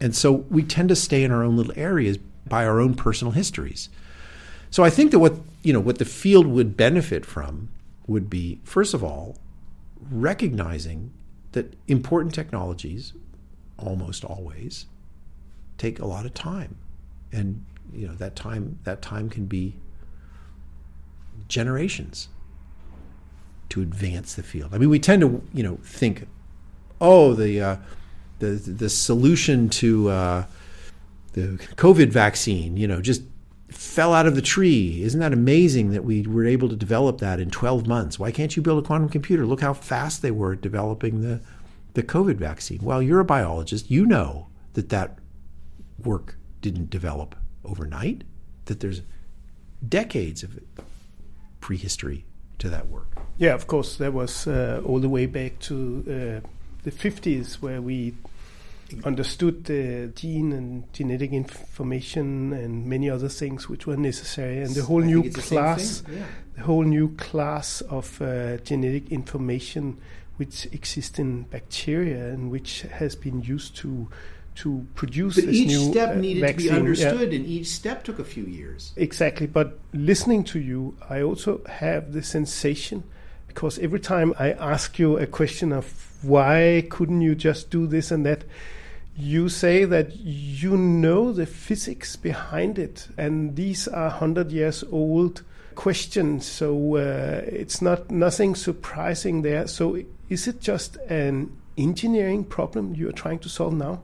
[0.00, 3.32] And so we tend to stay in our own little areas by our own personal
[3.32, 3.90] histories.
[4.70, 7.68] So I think that what you know what the field would benefit from
[8.06, 9.36] would be first of all
[10.10, 11.12] recognizing
[11.52, 13.12] that important technologies
[13.78, 14.86] almost always
[15.76, 16.76] take a lot of time
[17.32, 19.76] and you know that time that time can be
[21.48, 22.28] generations
[23.70, 24.74] to advance the field.
[24.74, 26.26] I mean, we tend to, you know, think,
[27.00, 27.76] oh, the uh,
[28.38, 30.44] the the solution to uh,
[31.32, 33.22] the COVID vaccine, you know, just
[33.68, 35.02] fell out of the tree.
[35.02, 38.18] Isn't that amazing that we were able to develop that in 12 months?
[38.18, 39.46] Why can't you build a quantum computer?
[39.46, 41.40] Look how fast they were developing the
[41.94, 42.80] the COVID vaccine.
[42.82, 43.90] Well, you're a biologist.
[43.90, 45.18] You know that that
[46.04, 48.22] work didn't develop overnight.
[48.66, 49.02] That there's
[49.86, 50.58] decades of
[51.60, 52.24] prehistory
[52.60, 53.06] to that work.
[53.38, 56.48] Yeah, of course, that was uh, all the way back to uh,
[56.84, 58.14] the 50s where we
[59.04, 64.82] understood the gene and genetic information and many other things which were necessary, and the
[64.82, 66.24] whole I new it's the class, yeah.
[66.56, 69.98] the whole new class of uh, genetic information
[70.36, 74.08] which exists in bacteria and which has been used to
[74.56, 76.56] to produce But each step uh, needed vaccine.
[76.56, 76.76] to be Yeah.
[76.76, 78.92] understood, and each step took a few years.
[78.96, 83.04] Exactly, but listening to you, I also have the sensation
[83.46, 85.84] because every time I ask you a question of
[86.22, 88.44] why couldn't you just do this and that,
[89.16, 95.42] you say that you know the physics behind it, and these are hundred years old
[95.74, 96.46] questions.
[96.46, 99.66] So uh, it's not nothing surprising there.
[99.66, 104.00] So is it just an engineering problem you are trying to solve now?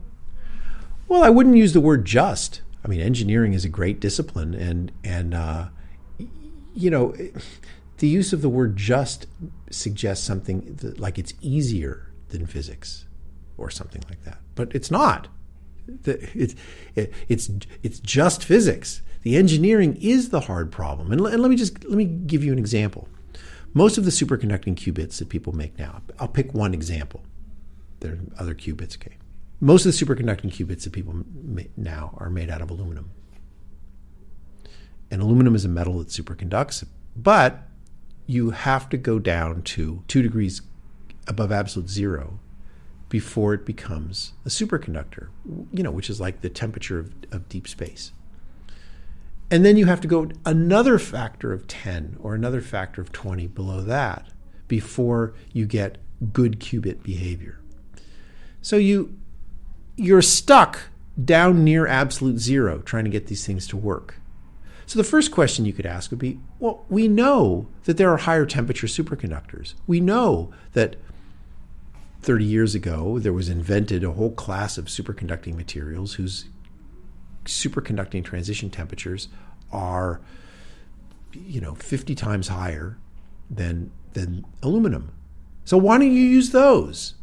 [1.08, 2.62] Well, I wouldn't use the word just.
[2.84, 5.68] I mean, engineering is a great discipline, and and uh,
[6.74, 7.14] you know,
[7.98, 9.26] the use of the word just
[9.70, 13.06] suggests something that, like it's easier than physics,
[13.56, 14.38] or something like that.
[14.54, 15.28] But it's not.
[16.04, 16.54] It's
[16.94, 17.50] it, it's
[17.82, 19.02] it's just physics.
[19.22, 21.10] The engineering is the hard problem.
[21.10, 23.08] And, and let me just let me give you an example.
[23.74, 27.22] Most of the superconducting qubits that people make now, I'll pick one example.
[28.00, 29.16] There are other qubits, okay.
[29.60, 31.24] Most of the superconducting qubits that people
[31.76, 33.10] now are made out of aluminum.
[35.10, 37.62] And aluminum is a metal that superconducts, but
[38.26, 40.62] you have to go down to two degrees
[41.26, 42.38] above absolute zero
[43.08, 45.28] before it becomes a superconductor,
[45.72, 48.12] you know, which is like the temperature of, of deep space.
[49.50, 53.46] And then you have to go another factor of 10 or another factor of 20
[53.46, 54.26] below that
[54.66, 55.98] before you get
[56.32, 57.60] good qubit behavior.
[58.60, 59.16] So you
[59.96, 60.80] you're stuck
[61.22, 64.16] down near absolute zero trying to get these things to work.
[64.86, 68.18] So the first question you could ask would be, well, we know that there are
[68.18, 69.74] higher temperature superconductors.
[69.86, 70.96] We know that
[72.20, 76.46] 30 years ago there was invented a whole class of superconducting materials whose
[77.44, 79.28] superconducting transition temperatures
[79.72, 80.20] are
[81.32, 82.98] you know 50 times higher
[83.50, 85.12] than than aluminum.
[85.64, 87.14] So why don't you use those?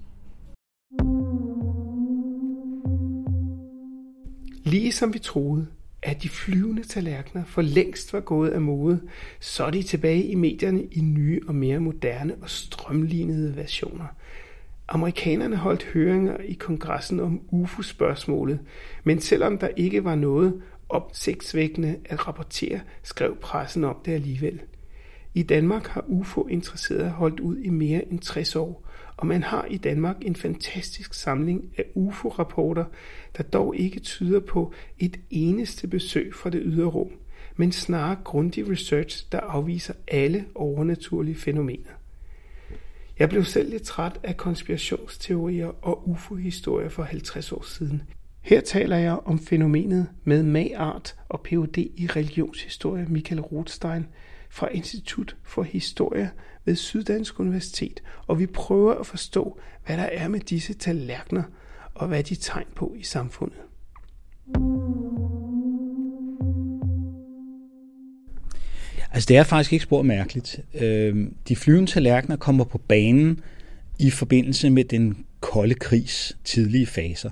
[4.74, 5.68] Ligesom vi troede,
[6.02, 9.02] at de flyvende tallerkener for længst var gået af mode,
[9.40, 14.06] så er de tilbage i medierne i nye og mere moderne og strømlignede versioner.
[14.88, 18.60] Amerikanerne holdt høringer i kongressen om UFO-spørgsmålet,
[19.04, 24.62] men selvom der ikke var noget opsigtsvækkende at rapportere, skrev pressen om det alligevel.
[25.34, 28.83] I Danmark har UFO-interesserede holdt ud i mere end 60 år,
[29.18, 32.86] og man har i Danmark en fantastisk samling af UFO-rapporter,
[33.38, 37.12] der dog ikke tyder på et eneste besøg fra det ydre rum,
[37.56, 41.92] men snarere grundig research, der afviser alle overnaturlige fænomener.
[43.20, 48.04] Jeg blev selv lidt træt af konspirationsteorier og UFO-historier for 50 år siden.
[48.42, 51.78] Her taler jeg om fænomenet med Magart og Ph.D.
[51.78, 54.08] i religionshistorie Michael Rothstein
[54.50, 56.32] fra Institut for Historie
[56.66, 61.44] ved Syddansk Universitet, og vi prøver at forstå, hvad der er med disse tallerkener
[61.94, 63.58] og hvad de tegn på i samfundet.
[69.12, 70.60] Altså det er faktisk ikke spor mærkeligt.
[70.74, 73.40] Øhm, de flyvende tallerkener kommer på banen
[74.00, 77.30] i forbindelse med den kolde krigs tidlige faser.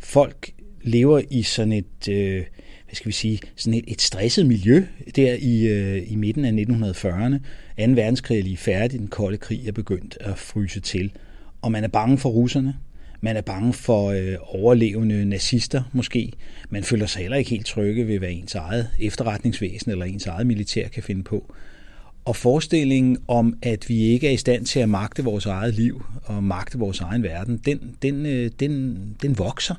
[0.00, 0.50] Folk
[0.82, 2.44] lever i sådan et, øh,
[2.90, 4.84] hvad skal vi sige, sådan et, et stresset miljø
[5.16, 7.38] der i, øh, i midten af 1940'erne.
[7.86, 7.92] 2.
[7.92, 11.12] verdenskrig er lige færdig, den kolde krig er begyndt at fryse til.
[11.62, 12.74] Og man er bange for russerne,
[13.20, 16.32] man er bange for øh, overlevende nazister måske.
[16.70, 20.46] Man føler sig heller ikke helt trygge ved, hvad ens eget efterretningsvæsen eller ens eget
[20.46, 21.54] militær kan finde på.
[22.24, 26.04] Og forestillingen om, at vi ikke er i stand til at magte vores eget liv
[26.24, 29.74] og magte vores egen verden, den, den, øh, den, den vokser.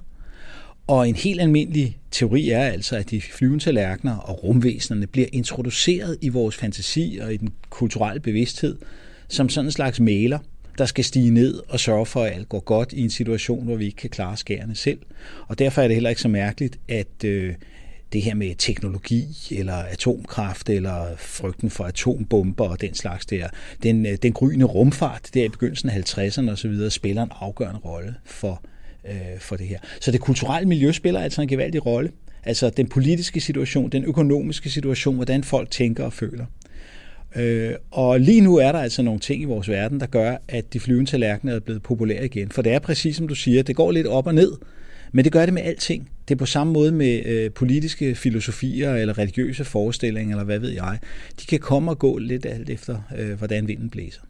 [0.91, 6.17] Og en helt almindelig teori er altså, at de flyvende tallerkener og rumvæsenerne bliver introduceret
[6.21, 8.77] i vores fantasi og i den kulturelle bevidsthed
[9.27, 10.39] som sådan en slags maler,
[10.77, 13.75] der skal stige ned og sørge for, at alt går godt i en situation, hvor
[13.75, 14.99] vi ikke kan klare skærene selv.
[15.47, 17.53] Og derfor er det heller ikke så mærkeligt, at øh,
[18.13, 23.47] det her med teknologi eller atomkraft eller frygten for atombomber og den slags der,
[23.83, 26.89] den, øh, den gryende rumfart der i begyndelsen af 50'erne osv.
[26.89, 28.61] spiller en afgørende rolle for,
[29.07, 29.79] øh, for det her.
[30.01, 32.11] Så det kulturelle miljø spiller altså en gevaldig rolle.
[32.43, 36.45] Altså den politiske situation, den økonomiske situation, hvordan folk tænker og føler.
[37.35, 40.73] Øh, og lige nu er der altså nogle ting i vores verden, der gør, at
[40.73, 42.49] de flyvende tallerkener er blevet populære igen.
[42.49, 44.51] For det er præcis som du siger, det går lidt op og ned,
[45.11, 46.09] men det gør det med alting.
[46.27, 50.69] Det er på samme måde med øh, politiske filosofier eller religiøse forestillinger, eller hvad ved
[50.69, 50.99] jeg.
[51.41, 54.21] De kan komme og gå lidt alt efter, øh, hvordan vinden blæser.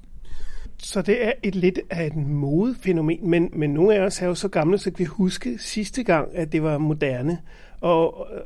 [0.83, 4.35] Så det er et lidt af et modefænomen, men, men nogle af os er jo
[4.35, 7.37] så gamle, så vi huske sidste gang, at det var moderne.
[7.81, 8.41] Og øh,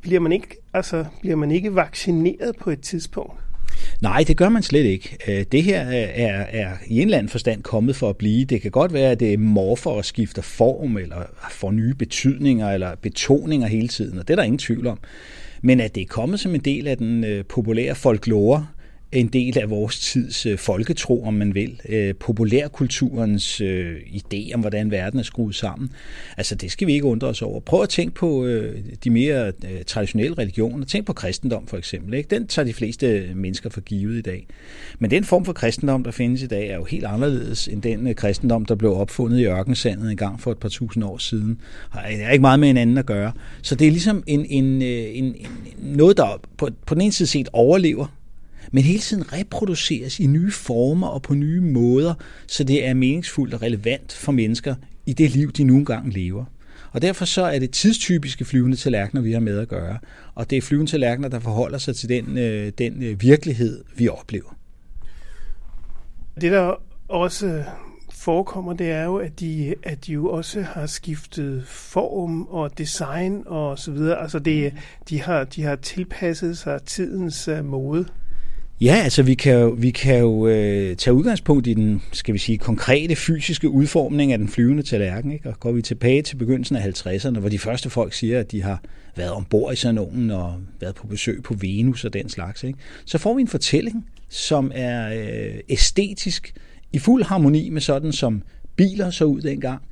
[0.00, 3.40] bliver man ikke, altså, bliver man ikke vaccineret på et tidspunkt?
[4.00, 5.16] Nej, det gør man slet ikke.
[5.28, 8.44] Øh, det her øh, er, er i en eller anden forstand kommet for at blive.
[8.44, 12.94] Det kan godt være, at det morfer og skifter form, eller får nye betydninger, eller
[13.02, 14.98] betoninger hele tiden, og det er der ingen tvivl om.
[15.62, 18.66] Men at det er kommet som en del af den populære folklore,
[19.12, 21.80] en del af vores tids øh, folketro, om man vil.
[21.88, 25.90] Øh, populærkulturens øh, idé om, hvordan verden er skruet sammen.
[26.36, 27.60] Altså, det skal vi ikke undre os over.
[27.60, 30.84] Prøv at tænke på øh, de mere øh, traditionelle religioner.
[30.84, 32.14] Tænk på kristendom, for eksempel.
[32.14, 32.36] Ikke?
[32.36, 34.46] Den tager de fleste øh, mennesker for givet i dag.
[34.98, 38.06] Men den form for kristendom, der findes i dag, er jo helt anderledes end den
[38.06, 41.60] øh, kristendom, der blev opfundet i ørkensandet en gang for et par tusind år siden.
[41.92, 43.32] Det er ikke meget med hinanden at gøre.
[43.62, 45.46] Så det er ligesom en, øh, en, en, en,
[45.80, 48.06] noget, der på, på den ene side set overlever
[48.72, 52.14] men hele tiden reproduceres i nye former og på nye måder,
[52.46, 54.74] så det er meningsfuldt og relevant for mennesker
[55.06, 56.44] i det liv, de nogle gange lever.
[56.92, 59.98] Og derfor så er det tidstypiske flyvende tallerkener, vi har med at gøre.
[60.34, 64.08] Og det er flyvende tallerkener, der forholder sig til den, øh, den øh, virkelighed, vi
[64.08, 64.56] oplever.
[66.40, 67.64] Det, der også
[68.12, 73.42] forekommer, det er jo, at de, at de jo også har skiftet form og design
[73.46, 74.22] og så videre.
[74.22, 74.72] Altså det,
[75.08, 78.06] de, har, de har tilpasset sig tidens uh, mode.
[78.80, 82.38] Ja, altså vi kan jo, vi kan jo øh, tage udgangspunkt i den, skal vi
[82.38, 85.32] sige, konkrete fysiske udformning af den flyvende tallerken.
[85.32, 85.48] Ikke?
[85.48, 88.62] Og går vi tilbage til begyndelsen af 50'erne, hvor de første folk siger, at de
[88.62, 88.82] har
[89.16, 92.78] været ombord i sådan nogen og været på besøg på Venus og den slags, ikke?
[93.04, 96.54] så får vi en fortælling, som er øh, æstetisk
[96.92, 98.42] i fuld harmoni med sådan, som
[98.76, 99.82] biler så ud dengang,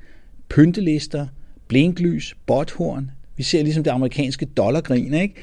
[0.48, 1.26] pyntelister,
[1.68, 3.10] blinklys, botthorn.
[3.36, 5.34] Vi ser ligesom det amerikanske dollargrin, ikke?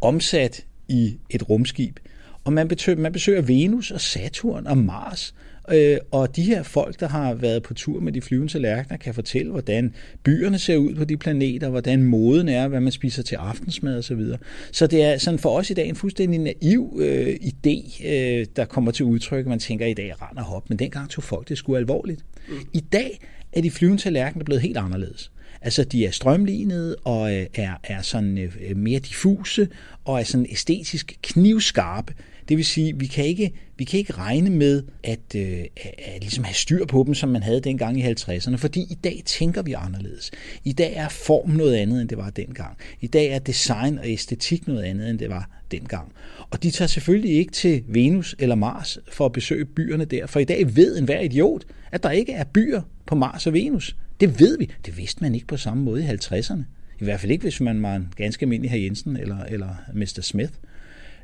[0.00, 1.98] omsat i et rumskib–
[2.44, 5.34] og man, besøger, man besøger Venus og Saturn og Mars.
[5.70, 9.14] Øh, og de her folk, der har været på tur med de flyvende tallerkener, kan
[9.14, 13.36] fortælle, hvordan byerne ser ud på de planeter, hvordan moden er, hvad man spiser til
[13.36, 14.02] aftensmad osv.
[14.02, 14.38] Så, videre.
[14.72, 18.64] så det er sådan for os i dag en fuldstændig naiv øh, idé, øh, der
[18.64, 19.46] kommer til udtryk.
[19.46, 22.24] Man tænker, i dag er rand og hop, men dengang tog folk det sgu alvorligt.
[22.72, 23.20] I dag
[23.52, 25.30] er de flyvende tallerkener blevet helt anderledes.
[25.62, 29.68] Altså, de er strømlignede og øh, er, er sådan øh, mere diffuse
[30.04, 32.14] og er sådan æstetisk knivskarpe.
[32.52, 36.20] Det vil sige, vi kan ikke, vi kan ikke regne med at, øh, at, at
[36.20, 39.62] ligesom have styr på dem, som man havde dengang i 50'erne, fordi i dag tænker
[39.62, 40.30] vi anderledes.
[40.64, 42.76] I dag er form noget andet, end det var dengang.
[43.00, 46.12] I dag er design og æstetik noget andet, end det var dengang.
[46.50, 50.40] Og de tager selvfølgelig ikke til Venus eller Mars for at besøge byerne der, for
[50.40, 53.96] i dag ved enhver idiot, at der ikke er byer på Mars og Venus.
[54.20, 54.70] Det ved vi.
[54.86, 56.62] Det vidste man ikke på samme måde i 50'erne.
[57.00, 60.20] I hvert fald ikke, hvis man var en ganske almindelig herr Jensen eller, eller Mr.
[60.22, 60.52] Smith.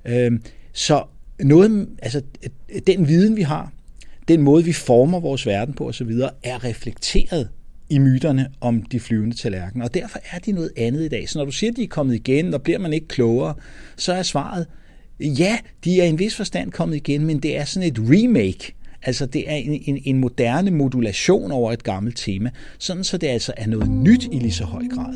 [0.04, 1.04] Øhm, så
[1.40, 2.22] noget, altså,
[2.86, 3.72] den viden, vi har,
[4.28, 6.10] den måde, vi former vores verden på osv.,
[6.42, 7.48] er reflekteret
[7.90, 9.84] i myterne om de flyvende tallerkener.
[9.84, 11.28] Og derfor er de noget andet i dag.
[11.28, 13.54] Så når du siger, at de er kommet igen, og bliver man ikke klogere,
[13.96, 14.66] så er svaret,
[15.20, 18.74] ja, de er i en vis forstand kommet igen, men det er sådan et remake.
[19.02, 23.26] Altså det er en, en, en moderne modulation over et gammelt tema, sådan så det
[23.26, 25.14] altså er noget nyt i lige så høj grad.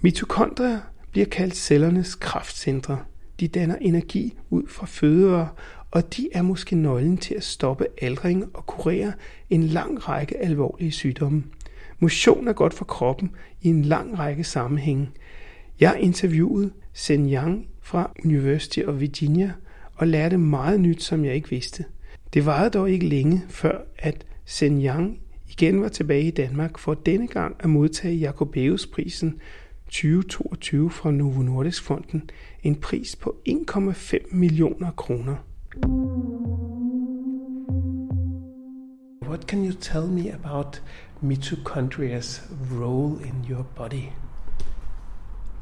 [0.00, 0.78] Mitokondrier
[1.12, 2.98] bliver kaldt cellernes kraftcentre.
[3.40, 5.46] De danner energi ud fra fødevarer,
[5.90, 9.12] og de er måske nøglen til at stoppe aldring og kurere
[9.50, 11.44] en lang række alvorlige sygdomme.
[11.98, 13.30] Motion er godt for kroppen
[13.62, 15.10] i en lang række sammenhænge.
[15.80, 19.52] Jeg interviewede Sen Yang fra University of Virginia
[19.94, 21.84] og lærte meget nyt, som jeg ikke vidste.
[22.34, 25.18] Det varede dog ikke længe, før at Sen Yang
[25.50, 29.40] igen var tilbage i Danmark for denne gang at modtage Jacobeus-prisen
[29.84, 32.30] 2022 fra Novo Nordisk Fonden
[32.62, 35.36] en pris på 1,5 millioner kroner.
[39.26, 40.80] What can you tell me about
[41.22, 42.40] mitochondria's
[42.70, 44.12] role in your body?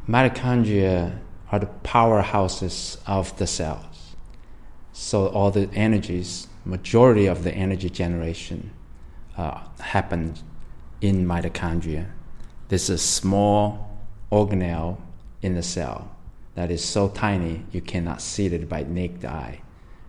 [0.07, 1.19] Mitochondria
[1.51, 4.17] are the powerhouses of the cells.
[4.93, 8.71] So all the energies, majority of the energy generation
[9.39, 10.43] uh, happens
[11.01, 12.07] in mitochondria.
[12.69, 13.89] This is a small
[14.31, 14.99] organelle
[15.43, 16.11] in the cell
[16.61, 19.63] that is so tiny you cannot see it by naked eye.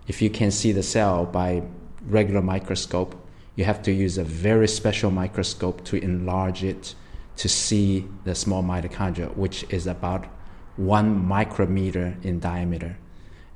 [0.05, 1.63] If you can see the cell by
[2.05, 3.15] regular microscope,
[3.55, 6.93] you have to use a very special microscope to enlarge it
[7.37, 10.25] to see the small mitochondria, which is about
[10.75, 12.97] one micrometer in diameter.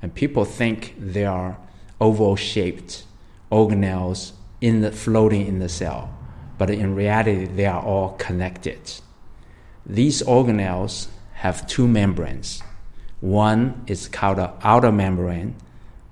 [0.00, 1.58] And people think they are
[2.00, 3.04] oval shaped
[3.52, 4.32] organelles
[4.62, 6.16] in the, floating in the cell,
[6.56, 8.80] but in reality, they are all connected.
[9.84, 12.62] These organelles have two membranes.
[13.26, 15.56] One is called the outer membrane,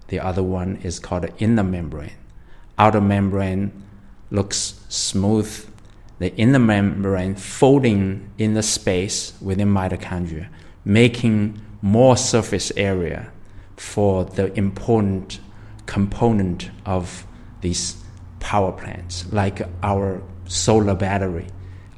[0.09, 2.11] the other one is called the inner membrane.
[2.77, 3.71] Outer membrane
[4.33, 5.65] looks smooth,
[6.19, 10.49] the inner membrane folding in the space within mitochondria,
[10.85, 13.31] making more surface area
[13.77, 15.39] for the important
[15.87, 17.25] component of
[17.61, 18.03] these
[18.41, 21.47] power plants, like our solar battery.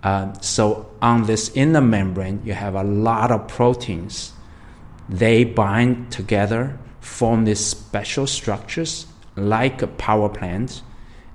[0.03, 4.35] Uh, so on this inner membrane, you have a lot of proteins.
[5.09, 10.83] They bind together, form these special structures like a power plant,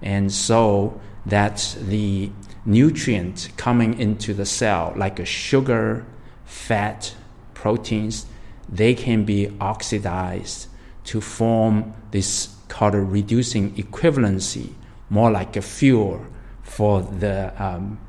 [0.02, 2.32] and so that the
[2.66, 6.06] nutrient coming into the cell, like a sugar,
[6.46, 7.16] fat,
[7.54, 8.26] proteins,
[8.68, 10.68] they can be oxidized
[11.04, 14.74] to form this called a reducing equivalency,
[15.10, 16.26] more like a fuel
[16.64, 18.00] for the, um,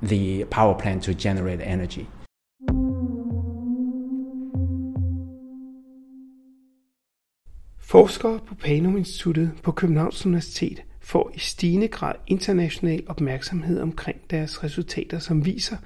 [0.00, 2.06] the power plant to generate energy.
[7.86, 14.64] Forskere på Panum Instituttet på Københavns Universitet får i stigende grad international opmærksomhed omkring deres
[14.64, 15.76] resultater, som viser,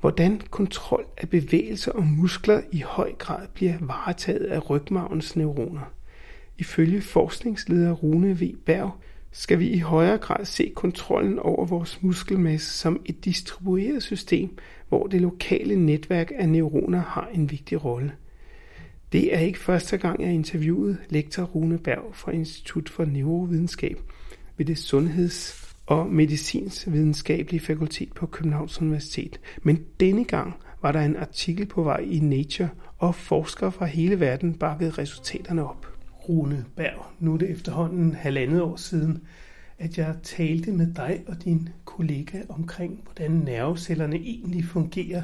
[0.00, 5.92] hvordan kontrol af bevægelser og muskler i høj grad bliver varetaget af rygmavens neuroner.
[6.58, 8.54] Ifølge forskningsleder Rune V.
[8.66, 8.90] Berg
[9.30, 14.58] skal vi i højere grad se kontrollen over vores muskelmasse som et distribueret system,
[14.88, 18.12] hvor det lokale netværk af neuroner har en vigtig rolle.
[19.12, 24.00] Det er ikke første gang, jeg interviewede lektor Rune Berg fra Institut for Neurovidenskab
[24.56, 29.40] ved det Sundheds- og Medicinsvidenskabelige Fakultet på Københavns Universitet.
[29.62, 34.20] Men denne gang var der en artikel på vej i Nature, og forskere fra hele
[34.20, 35.86] verden bakkede resultaterne op.
[36.28, 39.22] Rune Berg, nu er det efterhånden halvandet år siden,
[39.78, 45.22] at jeg talte med dig og din kollega omkring, hvordan nervecellerne egentlig fungerer.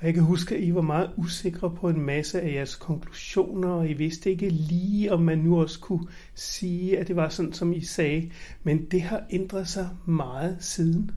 [0.00, 3.68] Og jeg kan huske, at I var meget usikre på en masse af jeres konklusioner,
[3.68, 7.52] og I vidste ikke lige, om man nu også kunne sige, at det var sådan,
[7.52, 8.30] som I sagde.
[8.62, 11.10] Men det har ændret sig meget siden.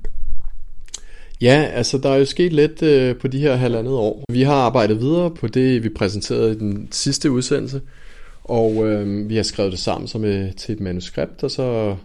[1.42, 4.24] Ja, altså der er jo sket lidt øh, på de her halvandet år.
[4.32, 7.82] Vi har arbejdet videre på det, vi præsenterede i den sidste udsendelse,
[8.44, 11.96] og øh, vi har skrevet det sammen som et, til et manuskript, og så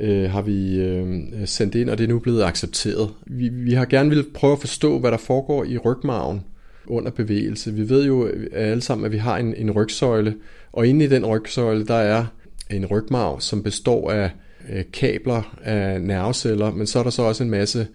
[0.00, 3.10] øh, har vi øh, sendt ind, og det er nu blevet accepteret.
[3.26, 6.40] Vi, vi har gerne vil prøve at forstå, hvad der foregår i rygmarven
[6.86, 7.72] under bevægelse.
[7.72, 10.34] Vi ved jo alle sammen, at vi har en, en rygsøjle,
[10.72, 12.24] og inde i den rygsøjle, der er
[12.70, 14.30] en rygmarv, som består af
[14.72, 17.86] øh, kabler af nerveceller, men så er der så også en masse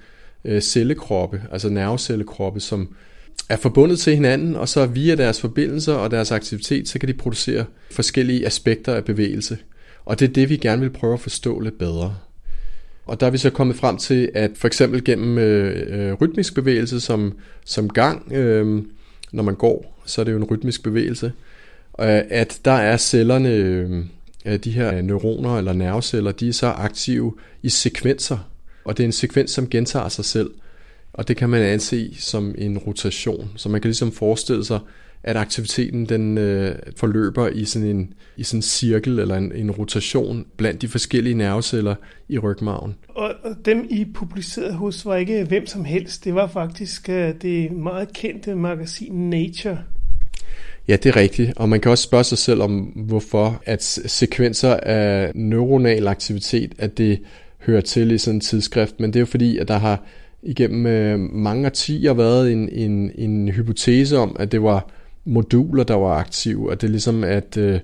[0.46, 2.96] øh, cellekroppe, altså nervecellekroppe, som
[3.50, 7.14] er forbundet til hinanden, og så via deres forbindelser og deres aktivitet, så kan de
[7.14, 9.58] producere forskellige aspekter af bevægelse.
[10.06, 12.16] Og det er det, vi gerne vil prøve at forstå lidt bedre.
[13.06, 16.56] Og der er vi så kommet frem til, at for eksempel gennem øh, øh, rytmisk
[16.56, 18.84] bevægelse som, som gang, øh,
[19.32, 21.26] når man går, så er det jo en rytmisk bevægelse,
[22.00, 24.04] øh, at der er cellerne, øh,
[24.64, 28.38] de her neuroner eller nerveceller, de er så aktive i sekvenser.
[28.86, 30.52] Og det er en sekvens, som gentager sig selv.
[31.14, 33.52] Og det kan man anse som en rotation.
[33.56, 34.80] Så man kan ligesom forestille sig,
[35.24, 39.72] at aktiviteten den øh, forløber i sådan en i sådan en cirkel eller en, en
[39.72, 41.96] rotation blandt de forskellige nerveceller
[42.30, 42.96] i rygmarven.
[43.10, 46.26] Og, og dem I publicerede hos var ikke hvem som helst.
[46.26, 49.78] Det var faktisk uh, det meget kendte magasin Nature.
[50.88, 51.54] Ja, det er rigtigt.
[51.56, 56.98] Og man kan også spørge sig selv om, hvorfor at sekvenser af neuronal aktivitet, at
[56.98, 57.20] det
[57.60, 59.00] hører til i sådan en tidsskrift.
[59.00, 60.04] Men det er jo fordi, at der har
[60.44, 64.90] igennem øh, mange årtier været en, en, en hypotese om, at det var
[65.26, 67.80] moduler, der var aktive, og det er ligesom, at, øh,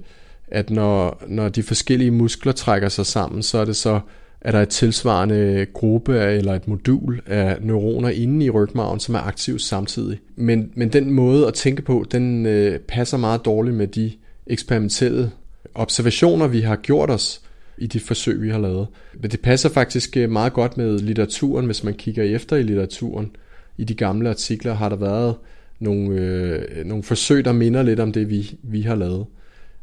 [0.48, 4.00] at når, når de forskellige muskler trækker sig sammen, så er det så
[4.42, 9.20] er der et tilsvarende gruppe eller et modul af neuroner inde i rygmarven, som er
[9.20, 10.20] aktiv samtidig.
[10.36, 14.12] Men, men den måde at tænke på, den øh, passer meget dårligt med de
[14.48, 15.32] eksperimentelle
[15.76, 17.42] observationer, vi har gjort os
[17.78, 18.88] i de forsøg, vi har lavet.
[19.22, 23.32] Men det passer faktisk øh, meget godt med litteraturen, hvis man kigger efter i litteraturen.
[23.78, 25.36] I de gamle artikler har der været
[25.80, 29.26] nogle, øh, nogle forsøg, der minder lidt om det, vi, vi har lavet.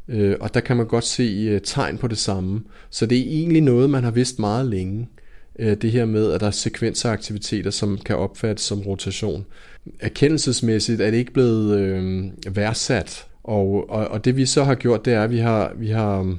[0.07, 2.61] Øh, og der kan man godt se øh, tegn på det samme.
[2.89, 5.07] Så det er egentlig noget, man har vidst meget længe.
[5.59, 9.45] Øh, det her med, at der er sekvenser aktiviteter, som kan opfattes som rotation.
[9.99, 12.25] Erkendelsesmæssigt er det ikke blevet øh,
[12.55, 13.25] værdsat.
[13.43, 16.37] Og, og, og det vi så har gjort, det er, at vi har, vi har,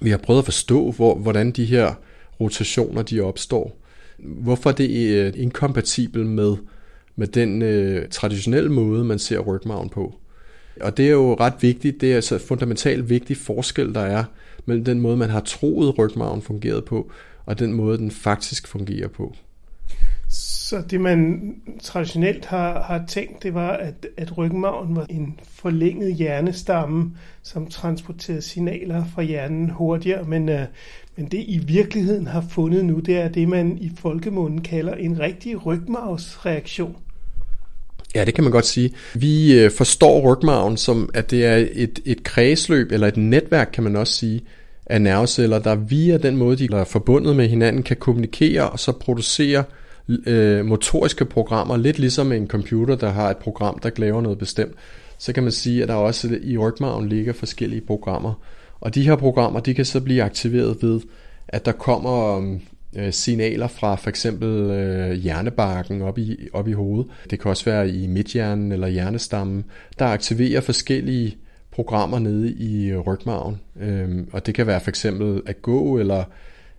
[0.00, 1.94] vi har prøvet at forstå, hvor, hvordan de her
[2.40, 3.82] rotationer de opstår.
[4.18, 6.56] Hvorfor det er inkompatibelt med,
[7.16, 10.14] med den øh, traditionelle måde, man ser rygmagen på.
[10.80, 14.24] Og det er jo ret vigtigt, det er altså fundamentalt vigtig forskel, der er
[14.66, 17.10] mellem den måde, man har troet rygmagen fungerede på,
[17.46, 19.34] og den måde, den faktisk fungerer på.
[20.28, 26.14] Så det man traditionelt har, har tænkt, det var, at, at rygmagen var en forlænget
[26.14, 30.66] hjernestamme, som transporterede signaler fra hjernen hurtigere, men, øh,
[31.16, 35.18] men det i virkeligheden har fundet nu, det er det, man i folkemunden kalder en
[35.18, 36.96] rigtig rygmavsreaktion.
[38.16, 38.90] Ja, det kan man godt sige.
[39.14, 43.84] Vi øh, forstår rygmarven som, at det er et, et kredsløb, eller et netværk, kan
[43.84, 44.42] man også sige,
[44.86, 48.92] af nerveceller, der via den måde, de er forbundet med hinanden, kan kommunikere og så
[48.92, 49.64] producere
[50.26, 54.72] øh, motoriske programmer, lidt ligesom en computer, der har et program, der laver noget bestemt.
[55.18, 58.34] Så kan man sige, at der også i rygmarven ligger forskellige programmer.
[58.80, 61.00] Og de her programmer, de kan så blive aktiveret ved,
[61.48, 62.40] at der kommer
[62.96, 67.06] øh, signaler fra for eksempel øh, hjernebarken op i, op i hovedet.
[67.30, 69.64] Det kan også være i midthjernen eller hjernestammen,
[69.98, 71.36] der aktiverer forskellige
[71.70, 73.60] programmer nede i rygmarven.
[73.80, 76.24] Øhm, og det kan være for eksempel at gå, eller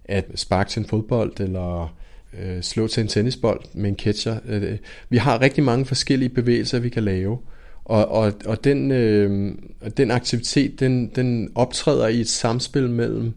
[0.05, 1.95] at sparke til en fodbold, eller
[2.39, 4.37] øh, slå til en tennisbold med en catcher.
[4.47, 4.77] Øh,
[5.09, 7.37] vi har rigtig mange forskellige bevægelser, vi kan lave.
[7.85, 9.51] Og, og, og den, øh,
[9.97, 13.33] den aktivitet, den, den optræder i et samspil mellem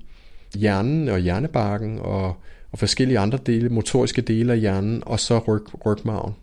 [0.57, 2.37] hjernen og hjernebarken og
[2.73, 6.35] og forskellige andre dele, motoriske dele af hjernen, og så ryg, rygmarven.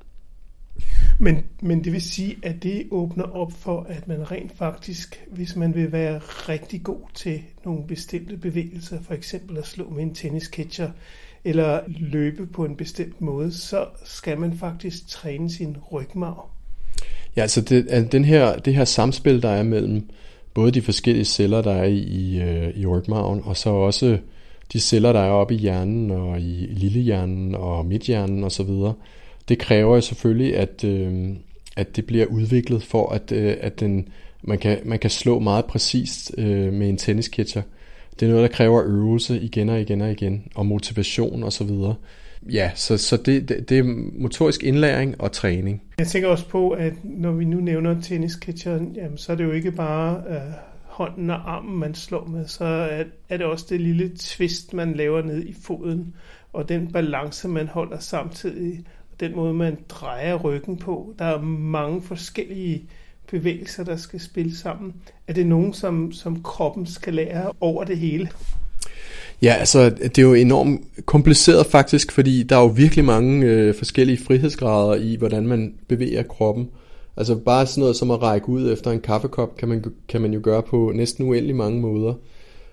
[1.20, 5.56] Men, men det vil sige, at det åbner op for, at man rent faktisk, hvis
[5.56, 10.16] man vil være rigtig god til nogle bestemte bevægelser, for eksempel at slå med en
[10.16, 10.90] tennisketcher,
[11.44, 16.50] eller løbe på en bestemt måde, så skal man faktisk træne sin rygmarv.
[17.36, 20.10] Ja, altså det, den her, det her samspil, der er mellem
[20.54, 24.18] både de forskellige celler, der er i, i, øh, i rygmarven, og så også
[24.74, 28.70] de celler, der er oppe i hjernen og i lillehjernen og midthjernen osv.,
[29.50, 31.30] det kræver selvfølgelig, at, øh,
[31.76, 34.08] at det bliver udviklet for, at, øh, at den,
[34.42, 37.62] man, kan, man kan slå meget præcist øh, med en tennisketcher.
[38.20, 41.70] Det er noget, der kræver øvelse igen og igen og igen, og motivation osv.
[42.52, 43.84] Ja, så, så det, det, det er
[44.20, 45.82] motorisk indlæring og træning.
[46.00, 49.52] Jeg tænker også på, at når vi nu nævner tennisketcheren, jamen, så er det jo
[49.52, 50.38] ikke bare øh,
[50.98, 54.94] hånden og armen, man slår med, så er, er det også det lille twist, man
[54.94, 56.16] laver ned i foden,
[56.54, 61.14] og den balance, man holder samtidig, og den måde, man drejer ryggen på.
[61.20, 62.84] Der er mange forskellige
[63.32, 64.94] bevægelser, der skal spille sammen.
[65.28, 68.30] Er det nogen, som, som kroppen skal lære over det hele?
[69.42, 73.76] Ja, altså det er jo enormt kompliceret faktisk, fordi der er jo virkelig mange øh,
[73.76, 76.70] forskellige frihedsgrader i, hvordan man bevæger kroppen.
[77.18, 80.34] Altså bare sådan noget som at række ud efter en kaffekop, kan man, kan man
[80.34, 82.14] jo gøre på næsten uendelig mange måder.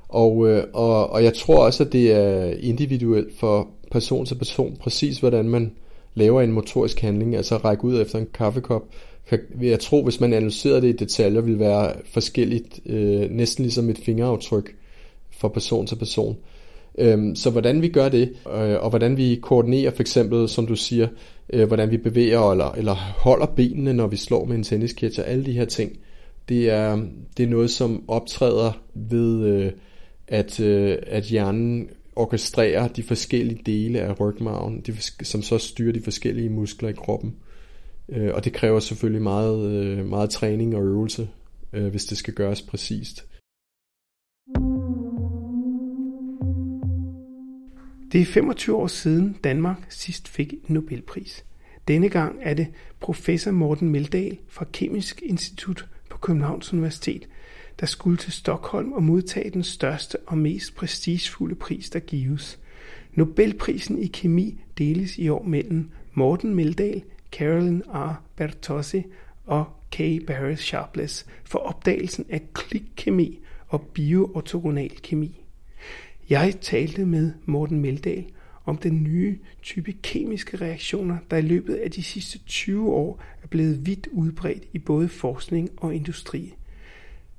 [0.08, 4.76] Og, øh, og, og jeg tror også, at det er individuelt for person til person,
[4.80, 5.72] præcis hvordan man
[6.14, 8.82] laver en motorisk handling, altså at række ud efter en kaffekop.
[9.60, 13.98] Jeg tror, hvis man analyserer det i detaljer, vil være forskelligt, øh, næsten ligesom et
[13.98, 14.74] fingeraftryk
[15.30, 16.36] fra person til person.
[16.98, 20.76] Øhm, så hvordan vi gør det, øh, og hvordan vi koordinerer for eksempel, som du
[20.76, 21.08] siger,
[21.52, 25.46] øh, hvordan vi bevæger eller, eller holder benene, når vi slår med en tennisketcher, alle
[25.46, 25.98] de her ting,
[26.48, 29.72] det er, det er noget, som optræder ved, øh,
[30.28, 36.02] at, øh, at hjernen orkestrerer de forskellige dele af rygmarven, de, som så styrer de
[36.02, 37.34] forskellige muskler i kroppen.
[38.08, 41.28] Øh, og det kræver selvfølgelig meget, øh, meget træning og øvelse,
[41.72, 43.26] øh, hvis det skal gøres præcist.
[48.14, 51.44] Det er 25 år siden Danmark sidst fik en Nobelpris.
[51.88, 52.66] Denne gang er det
[53.00, 57.28] professor Morten Meldal fra Kemisk Institut på Københavns Universitet,
[57.80, 62.58] der skulle til Stockholm og modtage den største og mest prestigefulde pris, der gives.
[63.14, 67.02] Nobelprisen i kemi deles i år mellem Morten Meldal,
[67.32, 68.22] Carolyn R.
[68.36, 69.02] Bertossi
[69.46, 69.98] og K.
[70.26, 73.38] Barry Sharpless for opdagelsen af klikkemi
[73.68, 75.43] og bioortogonal kemi.
[76.30, 78.24] Jeg talte med Morten Meldal
[78.64, 83.46] om den nye type kemiske reaktioner, der i løbet af de sidste 20 år er
[83.46, 86.54] blevet vidt udbredt i både forskning og industri.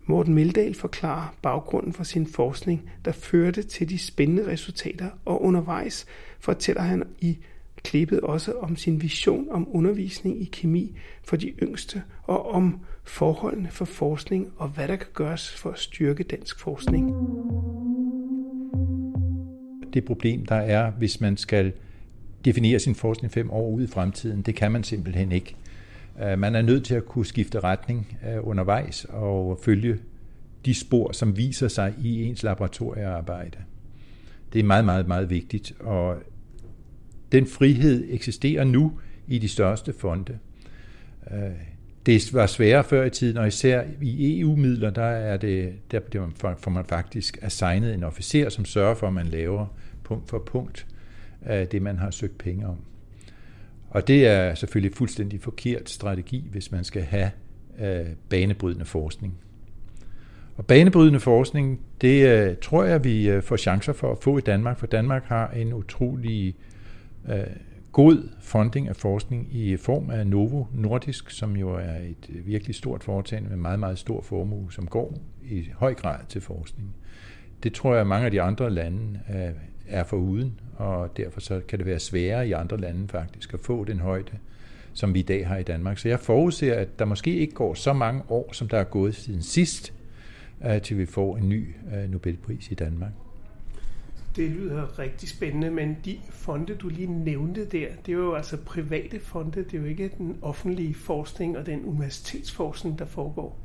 [0.05, 6.05] Morten Meldal forklarer baggrunden for sin forskning, der førte til de spændende resultater, og undervejs
[6.39, 7.37] fortæller han i
[7.83, 13.71] klippet også om sin vision om undervisning i kemi for de yngste, og om forholdene
[13.71, 17.15] for forskning og hvad der kan gøres for at styrke dansk forskning.
[19.95, 21.73] Det problem, der er, hvis man skal
[22.45, 25.55] definere sin forskning fem år ud i fremtiden, det kan man simpelthen ikke.
[26.23, 29.97] Øh, man er nødt til at kunne skifte retning øh, undervejs og følge
[30.65, 33.57] de spor, som viser sig i ens laboratoriearbejde.
[34.53, 36.17] Det er meget, meget, meget vigtigt, og
[37.31, 38.91] den frihed eksisterer nu
[39.27, 40.37] i de største fonde.
[41.31, 41.39] Øh,
[42.05, 45.99] det var sværere før i tiden, og især i EU-midler, der, er det, der
[46.57, 49.67] får man faktisk assignet en officer, som sørger for, at man laver
[50.05, 50.87] punkt for punkt
[51.71, 52.77] det, man har søgt penge om.
[53.89, 57.31] Og det er selvfølgelig fuldstændig forkert strategi, hvis man skal have
[57.79, 59.37] øh, banebrydende forskning.
[60.57, 64.41] Og banebrydende forskning, det øh, tror jeg, vi øh, får chancer for at få i
[64.41, 66.55] Danmark, for Danmark har en utrolig
[67.29, 67.43] øh,
[67.91, 72.75] god funding af forskning i form af Novo Nordisk, som jo er et øh, virkelig
[72.75, 76.95] stort foretagende med meget, meget stor formue, som går i høj grad til forskning.
[77.63, 79.51] Det tror jeg, at mange af de andre lande øh,
[79.87, 83.59] er for uden, og derfor så kan det være sværere i andre lande faktisk at
[83.59, 84.31] få den højde,
[84.93, 85.97] som vi i dag har i Danmark.
[85.97, 89.15] Så jeg forudser, at der måske ikke går så mange år, som der er gået
[89.15, 89.93] siden sidst,
[90.65, 93.11] øh, til vi får en ny øh, Nobelpris i Danmark.
[94.35, 98.57] Det lyder rigtig spændende, men de fonde, du lige nævnte der, det er jo altså
[98.57, 103.59] private fonde, det er jo ikke den offentlige forskning og den universitetsforskning, der foregår.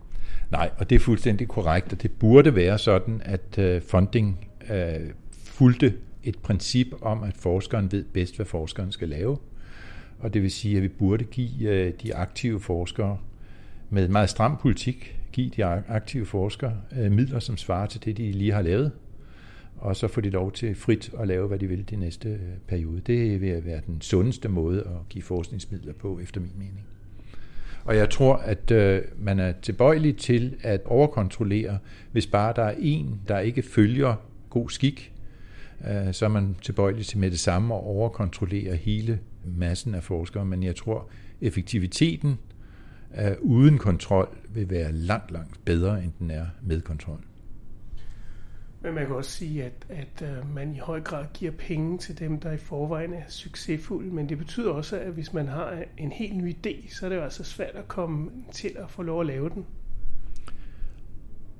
[0.50, 5.10] Nej, og det er fuldstændig korrekt, og det burde være sådan, at øh, funding øh,
[5.44, 5.94] fulgte
[6.24, 9.38] et princip om, at forskeren ved bedst, hvad forskeren skal lave.
[10.18, 13.18] Og det vil sige, at vi burde give øh, de aktive forskere
[13.90, 18.32] med meget stram politik, give de aktive forskere øh, midler, som svarer til det, de
[18.32, 18.92] lige har lavet.
[19.76, 22.38] Og så får de lov til frit at lave, hvad de vil de næste øh,
[22.68, 23.00] periode.
[23.00, 26.86] Det vil være den sundeste måde at give forskningsmidler på, efter min mening.
[27.84, 31.78] Og jeg tror, at øh, man er tilbøjelig til at overkontrollere,
[32.12, 34.14] hvis bare der er en, der ikke følger
[34.50, 35.12] god skik,
[35.88, 40.44] Øh, så er man tilbøjelig til med det samme at overkontrollere hele massen af forskere.
[40.44, 41.08] Men jeg tror,
[41.40, 42.38] effektiviteten
[43.18, 47.20] øh, uden kontrol vil være langt, langt bedre, end den er med kontrol.
[48.82, 52.18] Men man kan også sige, at, at øh, man i høj grad giver penge til
[52.18, 54.14] dem, der i forvejen er succesfulde.
[54.14, 57.16] Men det betyder også, at hvis man har en helt ny idé, så er det
[57.16, 59.66] jo altså svært at komme til at få lov at lave den.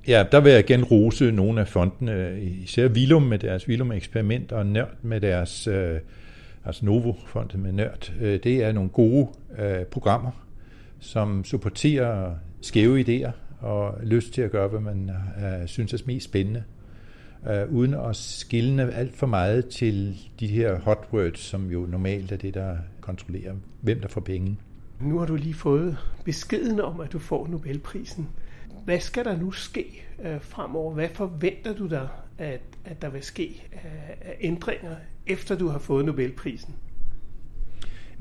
[0.07, 4.51] Ja, der vil jeg igen rose nogle af fondene, især Vilum med deres Vilum eksperiment
[4.51, 5.99] og Nørd med deres, øh,
[6.65, 8.13] altså Novo-fondet med Nørd.
[8.21, 9.27] Øh, det er nogle gode
[9.59, 10.31] øh, programmer,
[10.99, 16.25] som supporterer skæve idéer og lyst til at gøre, hvad man øh, synes er mest
[16.25, 16.63] spændende,
[17.49, 22.31] øh, uden at skille alt for meget til de her hot words, som jo normalt
[22.31, 24.57] er det, der kontrollerer, hvem der får penge.
[25.01, 28.27] Nu har du lige fået beskeden om, at du får Nobelprisen.
[28.85, 30.93] Hvad skal der nu ske øh, fremover?
[30.93, 32.07] Hvad forventer du dig,
[32.37, 34.95] at, at der vil ske øh, af ændringer,
[35.27, 36.73] efter du har fået Nobelprisen?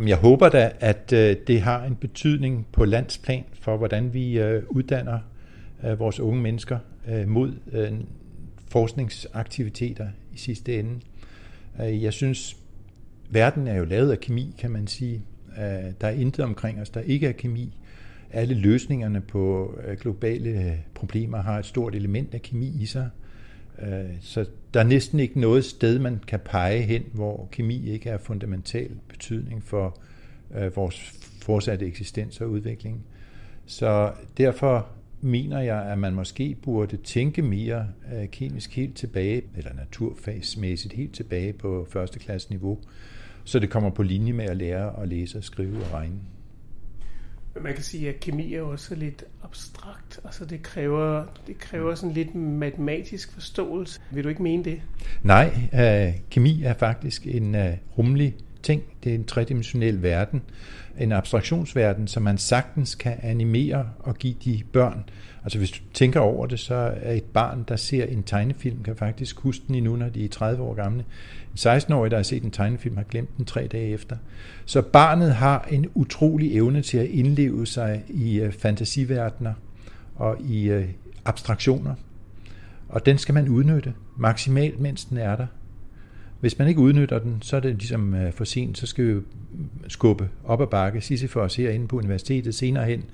[0.07, 4.63] Jeg håber da, at øh, det har en betydning på landsplan for, hvordan vi øh,
[4.69, 5.19] uddanner
[5.85, 6.79] øh, vores unge mennesker
[7.27, 7.53] mod
[8.69, 11.01] forskningsaktiviteter i sidste ende.
[11.79, 12.57] Jeg synes,
[13.31, 15.23] verden er jo lavet af kemi, kan man sige.
[16.01, 17.75] Der er intet omkring os, der ikke er kemi
[18.33, 23.11] alle løsningerne på øh, globale øh, problemer har et stort element af kemi i sig.
[23.83, 28.11] Øh, så der er næsten ikke noget sted, man kan pege hen, hvor kemi ikke
[28.11, 29.99] er fundamental betydning for
[30.75, 31.13] vores
[31.43, 33.05] fortsatte eksistens og udvikling.
[33.67, 34.89] Så derfor
[35.21, 37.87] mener jeg, at man måske burde tænke mere
[38.33, 42.79] kemisk helt tilbage, eller naturfagsmæssigt helt tilbage på første klasse niveau,
[43.45, 46.21] så det kommer på linje med at lære at læse og skrive og regne.
[47.55, 50.21] Men man kan sige, at kemi er også lidt abstrakt.
[50.25, 54.01] Altså det kræver, det kræver sådan lidt matematisk forståelse.
[54.11, 54.83] Vil du ikke mene det?
[55.23, 58.83] Nej, øh, kemi er faktisk en øh, rummelig ting.
[59.05, 60.43] Det er en tredimensionel verden.
[60.99, 65.05] En abstraktionsverden, som man sagtens kan animere og give de børn.
[65.43, 68.97] Altså hvis du tænker over det, så er et barn, der ser en tegnefilm, kan
[68.97, 71.05] faktisk huske den endnu, når de er 30 år gamle.
[71.59, 74.17] 16-årig, der har set en tegnefilm, har glemt den tre dage efter.
[74.65, 79.53] Så barnet har en utrolig evne til at indleve sig i øh, fantasiverdener
[80.17, 80.89] og i øh,
[81.25, 81.95] abstraktioner.
[82.89, 85.47] Og den skal man udnytte maksimalt, mens den er der.
[86.41, 89.21] Hvis man ikke udnytter den, så er det ligesom øh, for sent, så skal vi
[89.89, 93.05] skubbe op ad bakke Sisyfos herinde på universitetet senere hen,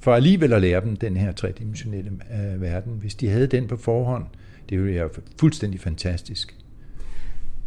[0.00, 2.10] for alligevel at lære dem den her tredimensionelle
[2.58, 2.92] verden.
[3.00, 4.24] Hvis de havde den på forhånd,
[4.68, 5.08] det ville være
[5.40, 6.61] fuldstændig fantastisk.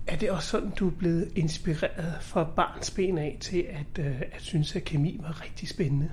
[0.08, 4.22] Er det også sådan, du er blevet inspireret fra barns ben af til at, øh,
[4.22, 6.10] at synes, at kemi var rigtig spændende?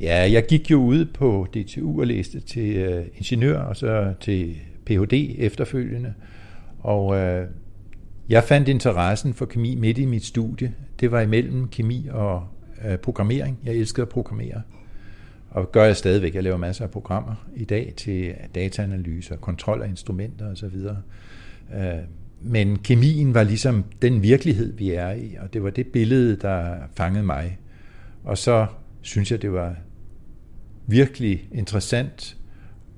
[0.00, 4.56] Ja, jeg gik jo ud på DTU og læste til øh, ingeniør og så til
[4.86, 5.34] Ph.D.
[5.38, 6.14] efterfølgende.
[6.80, 7.48] Og øh,
[8.28, 10.74] jeg fandt interessen for kemi midt i mit studie.
[11.00, 12.44] Det var imellem kemi og
[12.84, 13.58] øh, programmering.
[13.64, 14.62] Jeg elskede at programmere.
[15.50, 16.34] Og gør jeg stadigvæk.
[16.34, 20.76] Jeg laver masser af programmer i dag til dataanalyser, kontrol af instrumenter osv.
[21.74, 22.04] Øh,
[22.40, 26.76] men kemien var ligesom den virkelighed, vi er i, og det var det billede, der
[26.96, 27.58] fangede mig.
[28.24, 28.66] Og så
[29.00, 29.76] synes jeg, det var
[30.86, 32.36] virkelig interessant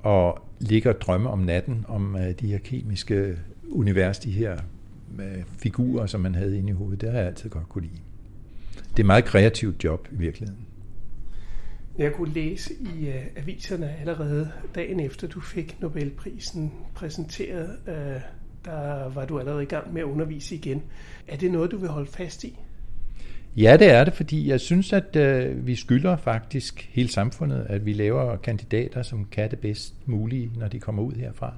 [0.06, 3.38] at ligge og drømme om natten om øh, de her kemiske
[3.68, 4.56] univers, de her
[5.18, 7.00] øh, figurer, som man havde inde i hovedet.
[7.00, 8.00] Det har jeg altid godt kunne lide.
[8.74, 10.66] Det er et meget kreativt job i virkeligheden.
[11.98, 17.76] Jeg kunne læse i uh, aviserne allerede dagen efter, du fik Nobelprisen præsenteret.
[17.86, 18.22] Uh,
[18.64, 20.82] der var du allerede i gang med at undervise igen.
[21.28, 22.58] Er det noget, du vil holde fast i?
[23.56, 27.86] Ja, det er det, fordi jeg synes, at øh, vi skylder faktisk hele samfundet, at
[27.86, 31.54] vi laver kandidater, som kan det bedst mulige, når de kommer ud herfra.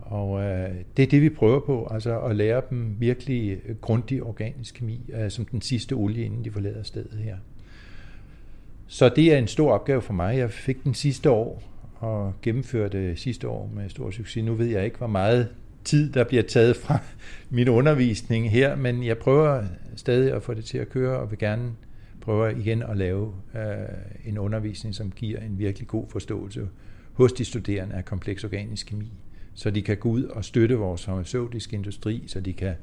[0.00, 4.74] Og øh, det er det, vi prøver på, altså at lære dem virkelig grundig organisk
[4.74, 7.36] kemi, øh, som den sidste olie, inden de forlader stedet her.
[8.86, 10.38] Så det er en stor opgave for mig.
[10.38, 11.62] Jeg fik den sidste år
[11.98, 14.44] og gennemførte sidste år med stor succes.
[14.44, 15.48] Nu ved jeg ikke, hvor meget
[15.86, 16.98] tid, der bliver taget fra
[17.50, 19.64] min undervisning her, men jeg prøver
[19.96, 21.72] stadig at få det til at køre, og vil gerne
[22.20, 23.62] prøve igen at lave øh,
[24.24, 26.68] en undervisning, som giver en virkelig god forståelse
[27.12, 29.12] hos de studerende af kompleks organisk kemi
[29.56, 32.74] så de kan gå ud og støtte vores farmaceutiske industri, så de kan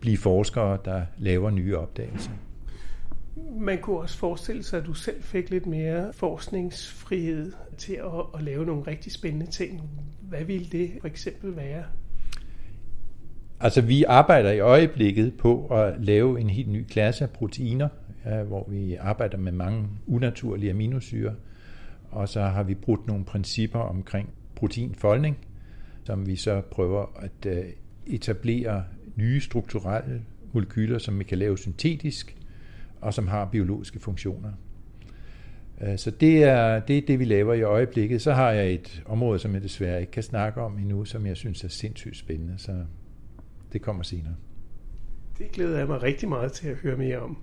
[0.00, 2.30] blive forskere, der laver nye opdagelser.
[3.60, 8.42] Man kunne også forestille sig, at du selv fik lidt mere forskningsfrihed til at, at
[8.42, 9.82] lave nogle rigtig spændende ting.
[10.20, 11.84] Hvad ville det for eksempel være?
[13.64, 17.88] Altså, vi arbejder i øjeblikket på at lave en helt ny klasse af proteiner,
[18.46, 21.34] hvor vi arbejder med mange unaturlige aminosyre,
[22.10, 25.38] og så har vi brudt nogle principper omkring proteinfoldning,
[26.04, 27.64] som vi så prøver at øh,
[28.06, 28.84] etablere
[29.16, 32.36] nye strukturelle molekyler, som vi kan lave syntetisk,
[33.00, 34.52] og som har biologiske funktioner.
[35.80, 38.22] Øh, så det er, det er det, vi laver i øjeblikket.
[38.22, 41.36] Så har jeg et område, som jeg desværre ikke kan snakke om endnu, som jeg
[41.36, 42.72] synes er sindssygt spændende, så
[43.72, 44.34] det kommer senere.
[45.38, 47.38] Det glæder jeg mig rigtig meget til at høre mere om.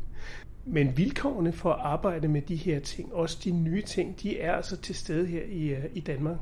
[0.65, 4.53] Men vilkårene for at arbejde med de her ting, også de nye ting, de er
[4.53, 6.37] altså til stede her i, øh, i Danmark.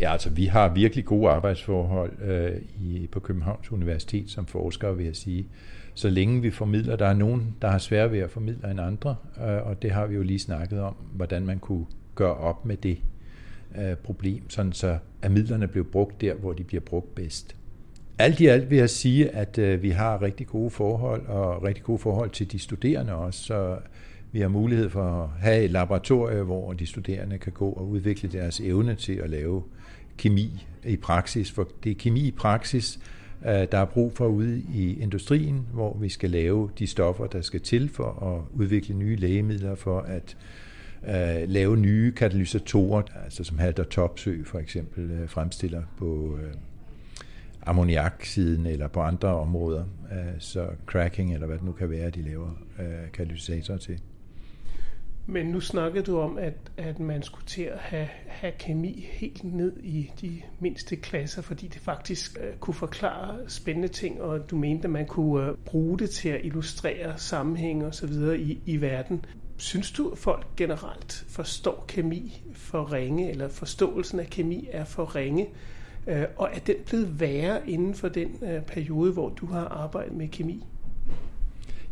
[0.00, 5.06] Ja, altså vi har virkelig gode arbejdsforhold øh, i, på Københavns Universitet som forskere, vil
[5.06, 5.48] jeg sige.
[5.94, 9.16] Så længe vi formidler, der er nogen, der har svært ved at formidle end andre,
[9.38, 12.76] øh, og det har vi jo lige snakket om, hvordan man kunne gøre op med
[12.76, 12.98] det
[13.78, 17.57] øh, problem, sådan så at midlerne blev brugt der, hvor de bliver brugt bedst.
[18.20, 21.84] Alt i alt vil jeg sige, at øh, vi har rigtig gode forhold, og rigtig
[21.84, 23.78] gode forhold til de studerende også, så
[24.32, 28.28] vi har mulighed for at have et laboratorium, hvor de studerende kan gå og udvikle
[28.28, 29.62] deres evne til at lave
[30.16, 32.98] kemi i praksis, for det er kemi i praksis,
[33.46, 37.40] øh, der er brug for ude i industrien, hvor vi skal lave de stoffer, der
[37.40, 40.36] skal til for at udvikle nye lægemidler, for at
[41.02, 46.40] uh, lave nye katalysatorer, altså som Halter Topsø for eksempel uh, fremstiller på uh,
[47.68, 49.84] ammoniaksiden eller på andre områder.
[50.12, 54.00] Øh, så cracking eller hvad det nu kan være, de laver øh, katalysatorer til.
[55.30, 59.44] Men nu snakkede du om, at, at man skulle til at have, have kemi helt
[59.44, 64.56] ned i de mindste klasser, fordi det faktisk uh, kunne forklare spændende ting, og du
[64.56, 68.60] mente, at man kunne uh, bruge det til at illustrere sammenhæng og så videre i,
[68.66, 69.24] i verden.
[69.56, 75.16] Synes du, at folk generelt forstår kemi for ringe, eller forståelsen af kemi er for
[75.16, 75.46] ringe?
[76.08, 80.12] Øh, og er den blevet værre inden for den øh, periode, hvor du har arbejdet
[80.12, 80.64] med kemi?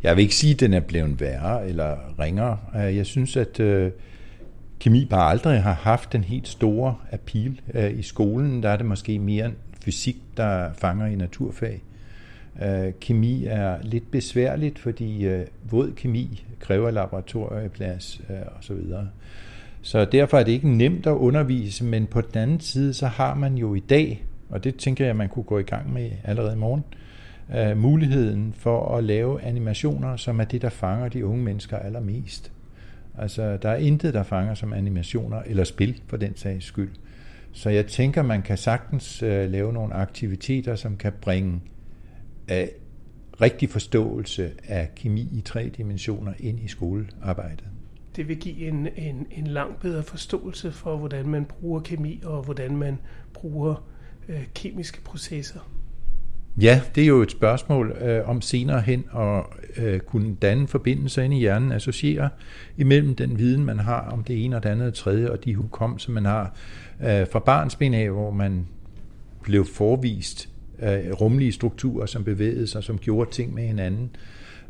[0.03, 2.59] Jeg vil ikke sige, at den er blevet værre eller ringere.
[2.77, 3.91] Øh, jeg synes, at øh,
[4.81, 7.61] kemi bare aldrig har haft den helt store appeal.
[7.75, 9.53] Øh, I skolen der er det måske mere
[9.85, 11.83] fysik, der fanger i naturfag.
[12.63, 18.77] Øh, kemi er lidt besværligt, fordi øh, våd kemi kræver laboratorieplads øh, osv.
[19.87, 23.35] Så derfor er det ikke nemt at undervise, men på den anden side, så har
[23.35, 26.53] man jo i dag, og det tænker jeg, man kunne gå i gang med allerede
[26.53, 26.85] i morgen,
[27.57, 32.53] øh, muligheden for at lave animationer, som er det, der fanger de unge mennesker allermest.
[33.19, 36.91] Altså, der er intet, der fanger som animationer, eller spil for den sags skyld.
[37.53, 41.61] Så jeg tænker, man kan sagtens øh, lave nogle aktiviteter, som kan bringe
[42.51, 42.67] øh,
[43.41, 47.65] rigtig forståelse af kemi i tre dimensioner ind i skolearbejdet.
[48.17, 52.43] Det vil give en, en, en langt bedre forståelse for, hvordan man bruger kemi og
[52.43, 52.99] hvordan man
[53.33, 53.85] bruger
[54.29, 55.61] øh, kemiske processer.
[56.61, 59.43] Ja, det er jo et spørgsmål øh, om senere hen at
[59.77, 62.29] øh, kunne danne forbindelser ind i hjernen, associere
[62.77, 65.55] imellem den viden, man har om det ene og det andet og tredje, og de
[65.55, 66.57] hukommelser, man har
[67.01, 68.67] øh, fra barnsben af, hvor man
[69.43, 70.49] blev forvist
[70.83, 74.11] øh, rumlige strukturer, som bevægede sig, som gjorde ting med hinanden.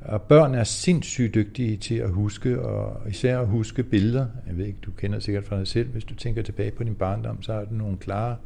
[0.00, 4.26] Og børn er sindssygt dygtige til at huske, og især at huske billeder.
[4.46, 6.94] Jeg ved ikke, du kender sikkert fra dig selv, hvis du tænker tilbage på din
[6.94, 8.36] barndom, så har du nogle klare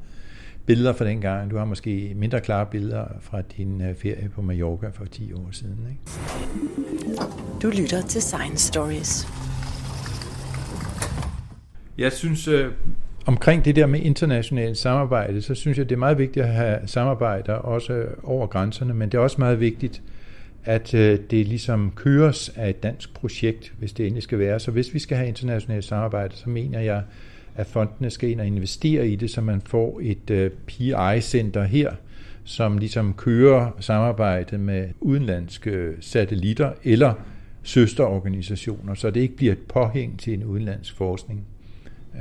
[0.67, 1.51] billeder fra den gang.
[1.51, 5.49] Du har måske mindre klare billeder fra din øh, ferie på Mallorca for 10 år
[5.53, 5.79] siden.
[5.91, 7.23] Ikke?
[7.63, 9.27] Du lytter til Science Stories.
[11.99, 12.73] Jeg synes, øh,
[13.27, 16.79] omkring det der med internationalt samarbejde, så synes jeg, det er meget vigtigt at have
[16.87, 20.03] samarbejder også over grænserne, men det er også meget vigtigt,
[20.65, 24.61] at øh, det ligesom køres af et dansk projekt, hvis det endelig skal være.
[24.61, 27.03] Så hvis vi skal have internationalt samarbejde, så mener jeg,
[27.55, 31.93] at fondene skal ind og investere i det, så man får et øh, PI-center her,
[32.45, 37.15] som ligesom kører samarbejde med udenlandske satellitter eller
[37.63, 41.45] søsterorganisationer, så det ikke bliver et påhæng til en udenlandsk forskning,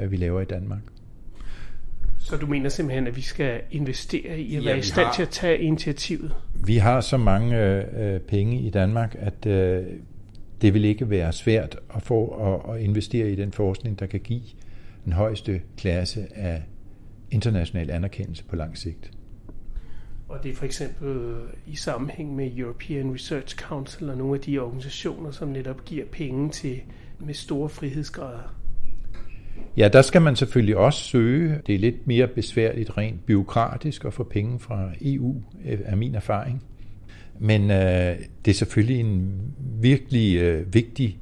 [0.01, 0.81] øh, vi laver i Danmark.
[2.29, 5.13] Så du mener simpelthen, at vi skal investere i at ja, være i stand har,
[5.13, 6.35] til at tage initiativet?
[6.65, 9.85] Vi har så mange øh, penge i Danmark, at øh,
[10.61, 14.19] det vil ikke være svært at få at, at investere i den forskning, der kan
[14.19, 14.41] give
[15.05, 16.63] den højeste klasse af
[17.31, 19.11] international anerkendelse på lang sigt.
[20.27, 21.35] Og det er for eksempel
[21.67, 26.49] i sammenhæng med European Research Council og nogle af de organisationer, som netop giver penge
[26.49, 26.81] til
[27.19, 28.58] med store frihedsgrader.
[29.77, 31.61] Ja, der skal man selvfølgelig også søge.
[31.67, 35.35] Det er lidt mere besværligt rent byråkratisk at få penge fra EU,
[35.65, 36.63] øh, er min erfaring.
[37.39, 39.41] Men øh, det er selvfølgelig en
[39.81, 41.19] virkelig øh, vigtig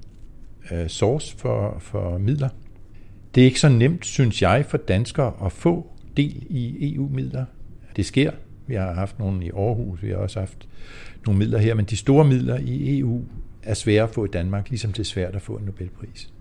[0.72, 2.50] øh, source for, for midler.
[3.36, 7.46] Det er ikke så nemt, synes jeg, for danskere at få del i EU-midler.
[7.96, 8.32] Det sker.
[8.68, 10.68] Vi har haft nogle i Aarhus, vi har også haft
[11.26, 13.22] nogle midler her, men de store midler i EU
[13.64, 16.34] er svære at få i Danmark, ligesom det er svært at få en Nobelpris.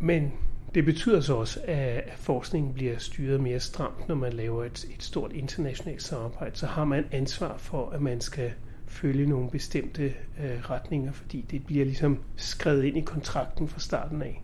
[0.00, 0.32] Men
[0.74, 5.02] det betyder så også, at forskningen bliver styret mere stramt, når man laver et, et
[5.02, 6.56] stort internationalt samarbejde.
[6.56, 8.50] Så har man ansvar for, at man skal
[8.86, 14.22] følge nogle bestemte øh, retninger, fordi det bliver ligesom skrevet ind i kontrakten fra starten
[14.22, 14.42] af.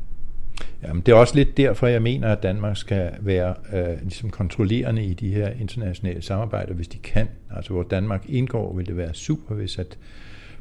[0.82, 5.04] Jamen, det er også lidt derfor, jeg mener, at Danmark skal være øh, ligesom kontrollerende
[5.04, 7.28] i de her internationale samarbejder, hvis de kan.
[7.56, 9.98] Altså, hvor Danmark indgår, vil det være super, hvis at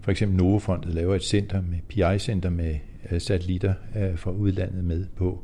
[0.01, 2.75] for eksempel Novofondet laver et center med PI-center med
[3.11, 5.43] øh, satellitter øh, fra udlandet med på.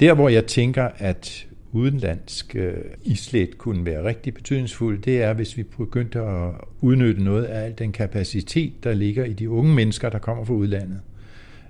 [0.00, 5.56] Der, hvor jeg tænker, at udenlandsk øh, islet kunne være rigtig betydningsfuld, det er, hvis
[5.56, 10.08] vi begyndte at udnytte noget af al den kapacitet, der ligger i de unge mennesker,
[10.08, 11.00] der kommer fra udlandet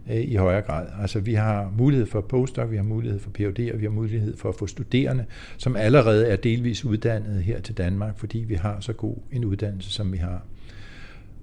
[0.06, 0.86] i højere grad.
[1.00, 4.36] Altså vi har mulighed for postdoc, vi har mulighed for Ph.D., og vi har mulighed
[4.36, 5.24] for at få studerende,
[5.56, 9.90] som allerede er delvis uddannet her til Danmark, fordi vi har så god en uddannelse,
[9.90, 10.42] som vi har.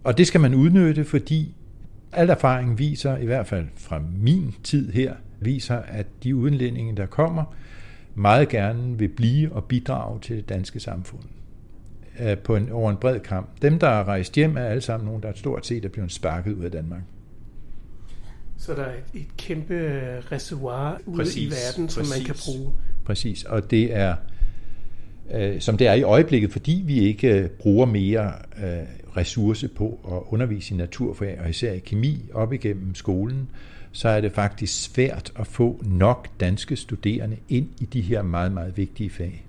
[0.03, 1.55] Og det skal man udnytte, fordi
[2.11, 7.05] al erfaring viser, i hvert fald fra min tid her, viser, at de udenlændinge, der
[7.05, 7.55] kommer,
[8.15, 11.23] meget gerne vil blive og bidrage til det danske samfund
[12.19, 13.49] øh, på en, over en bred kamp.
[13.61, 16.53] Dem, der er rejst hjem, er alle sammen nogen, der stort set er blevet sparket
[16.53, 17.01] ud af Danmark.
[18.57, 19.73] Så der er et, et kæmpe
[20.31, 22.73] reservoir ude præcis, i verden, som præcis, man kan bruge.
[23.05, 24.15] Præcis, og det er,
[25.33, 28.33] øh, som det er i øjeblikket, fordi vi ikke øh, bruger mere
[28.63, 28.87] øh,
[29.17, 33.49] ressource på at undervise i naturfag, og især i kemi op igennem skolen,
[33.91, 38.51] så er det faktisk svært at få nok danske studerende ind i de her meget,
[38.51, 39.45] meget vigtige fag.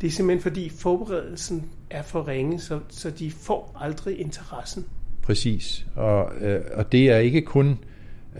[0.00, 4.86] Det er simpelthen fordi forberedelsen er for ringe, så, så de får aldrig interessen.
[5.22, 7.78] Præcis, og, øh, og det er ikke kun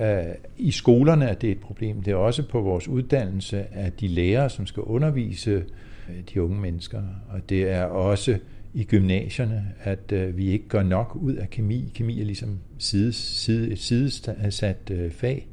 [0.00, 0.22] øh,
[0.58, 2.02] i skolerne, at det er et problem.
[2.02, 6.60] Det er også på vores uddannelse af de lærere, som skal undervise øh, de unge
[6.60, 8.38] mennesker, og det er også
[8.74, 11.92] i gymnasierne, at øh, vi ikke gør nok ud af kemi.
[11.94, 15.48] Kemi er ligesom side, side, et sidesat øh, fag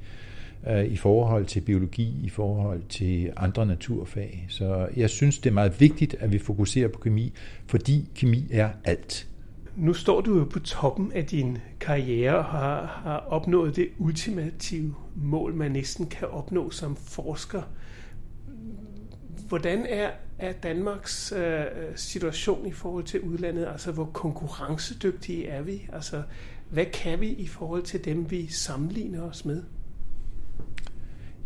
[0.69, 4.45] øh, i forhold til biologi, i forhold til andre naturfag.
[4.49, 7.33] Så jeg synes, det er meget vigtigt, at vi fokuserer på kemi,
[7.67, 9.27] fordi kemi er alt.
[9.75, 14.95] Nu står du jo på toppen af din karriere og har, har opnået det ultimative
[15.15, 17.61] mål, man næsten kan opnå som forsker.
[19.47, 20.09] Hvordan er,
[20.39, 21.65] er Danmarks øh,
[21.95, 23.67] situation i forhold til udlandet?
[23.71, 25.87] Altså, hvor konkurrencedygtige er vi?
[25.93, 26.21] Altså,
[26.69, 29.63] hvad kan vi i forhold til dem, vi sammenligner os med?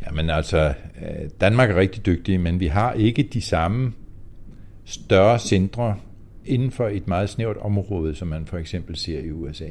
[0.05, 3.93] Jamen altså, øh, Danmark er rigtig dygtig, men vi har ikke de samme
[4.85, 5.95] større centre
[6.45, 9.69] inden for et meget snævert område, som man for eksempel ser i USA.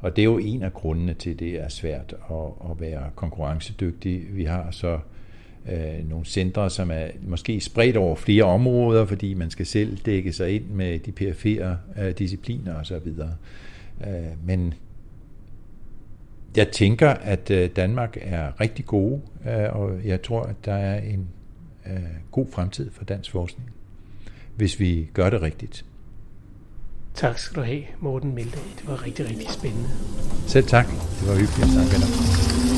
[0.00, 3.10] Og det er jo en af grundene til, at det er svært at, at være
[3.14, 4.36] konkurrencedygtig.
[4.36, 4.98] Vi har så
[5.72, 10.32] øh, nogle centre, som er måske spredt over flere områder, fordi man skal selv dække
[10.32, 12.94] sig ind med de perifere øh, discipliner osv.
[12.94, 14.74] Øh, men
[16.56, 21.00] jeg tænker, at øh, Danmark er rigtig gode, øh, og jeg tror, at der er
[21.00, 21.28] en
[21.86, 22.00] øh,
[22.30, 23.70] god fremtid for dansk forskning,
[24.56, 25.84] hvis vi gør det rigtigt.
[27.14, 28.60] Tak skal du have, Morten Meldal.
[28.78, 29.88] Det var rigtig, rigtig spændende.
[30.46, 30.86] Selv tak.
[30.86, 32.77] Det var hyggeligt at snakke med dig.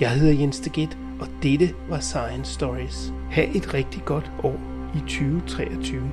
[0.00, 3.12] Jeg hedder Jens Deget, og dette var Science Stories.
[3.30, 4.60] Ha' et rigtig godt år
[4.94, 6.10] i 2023.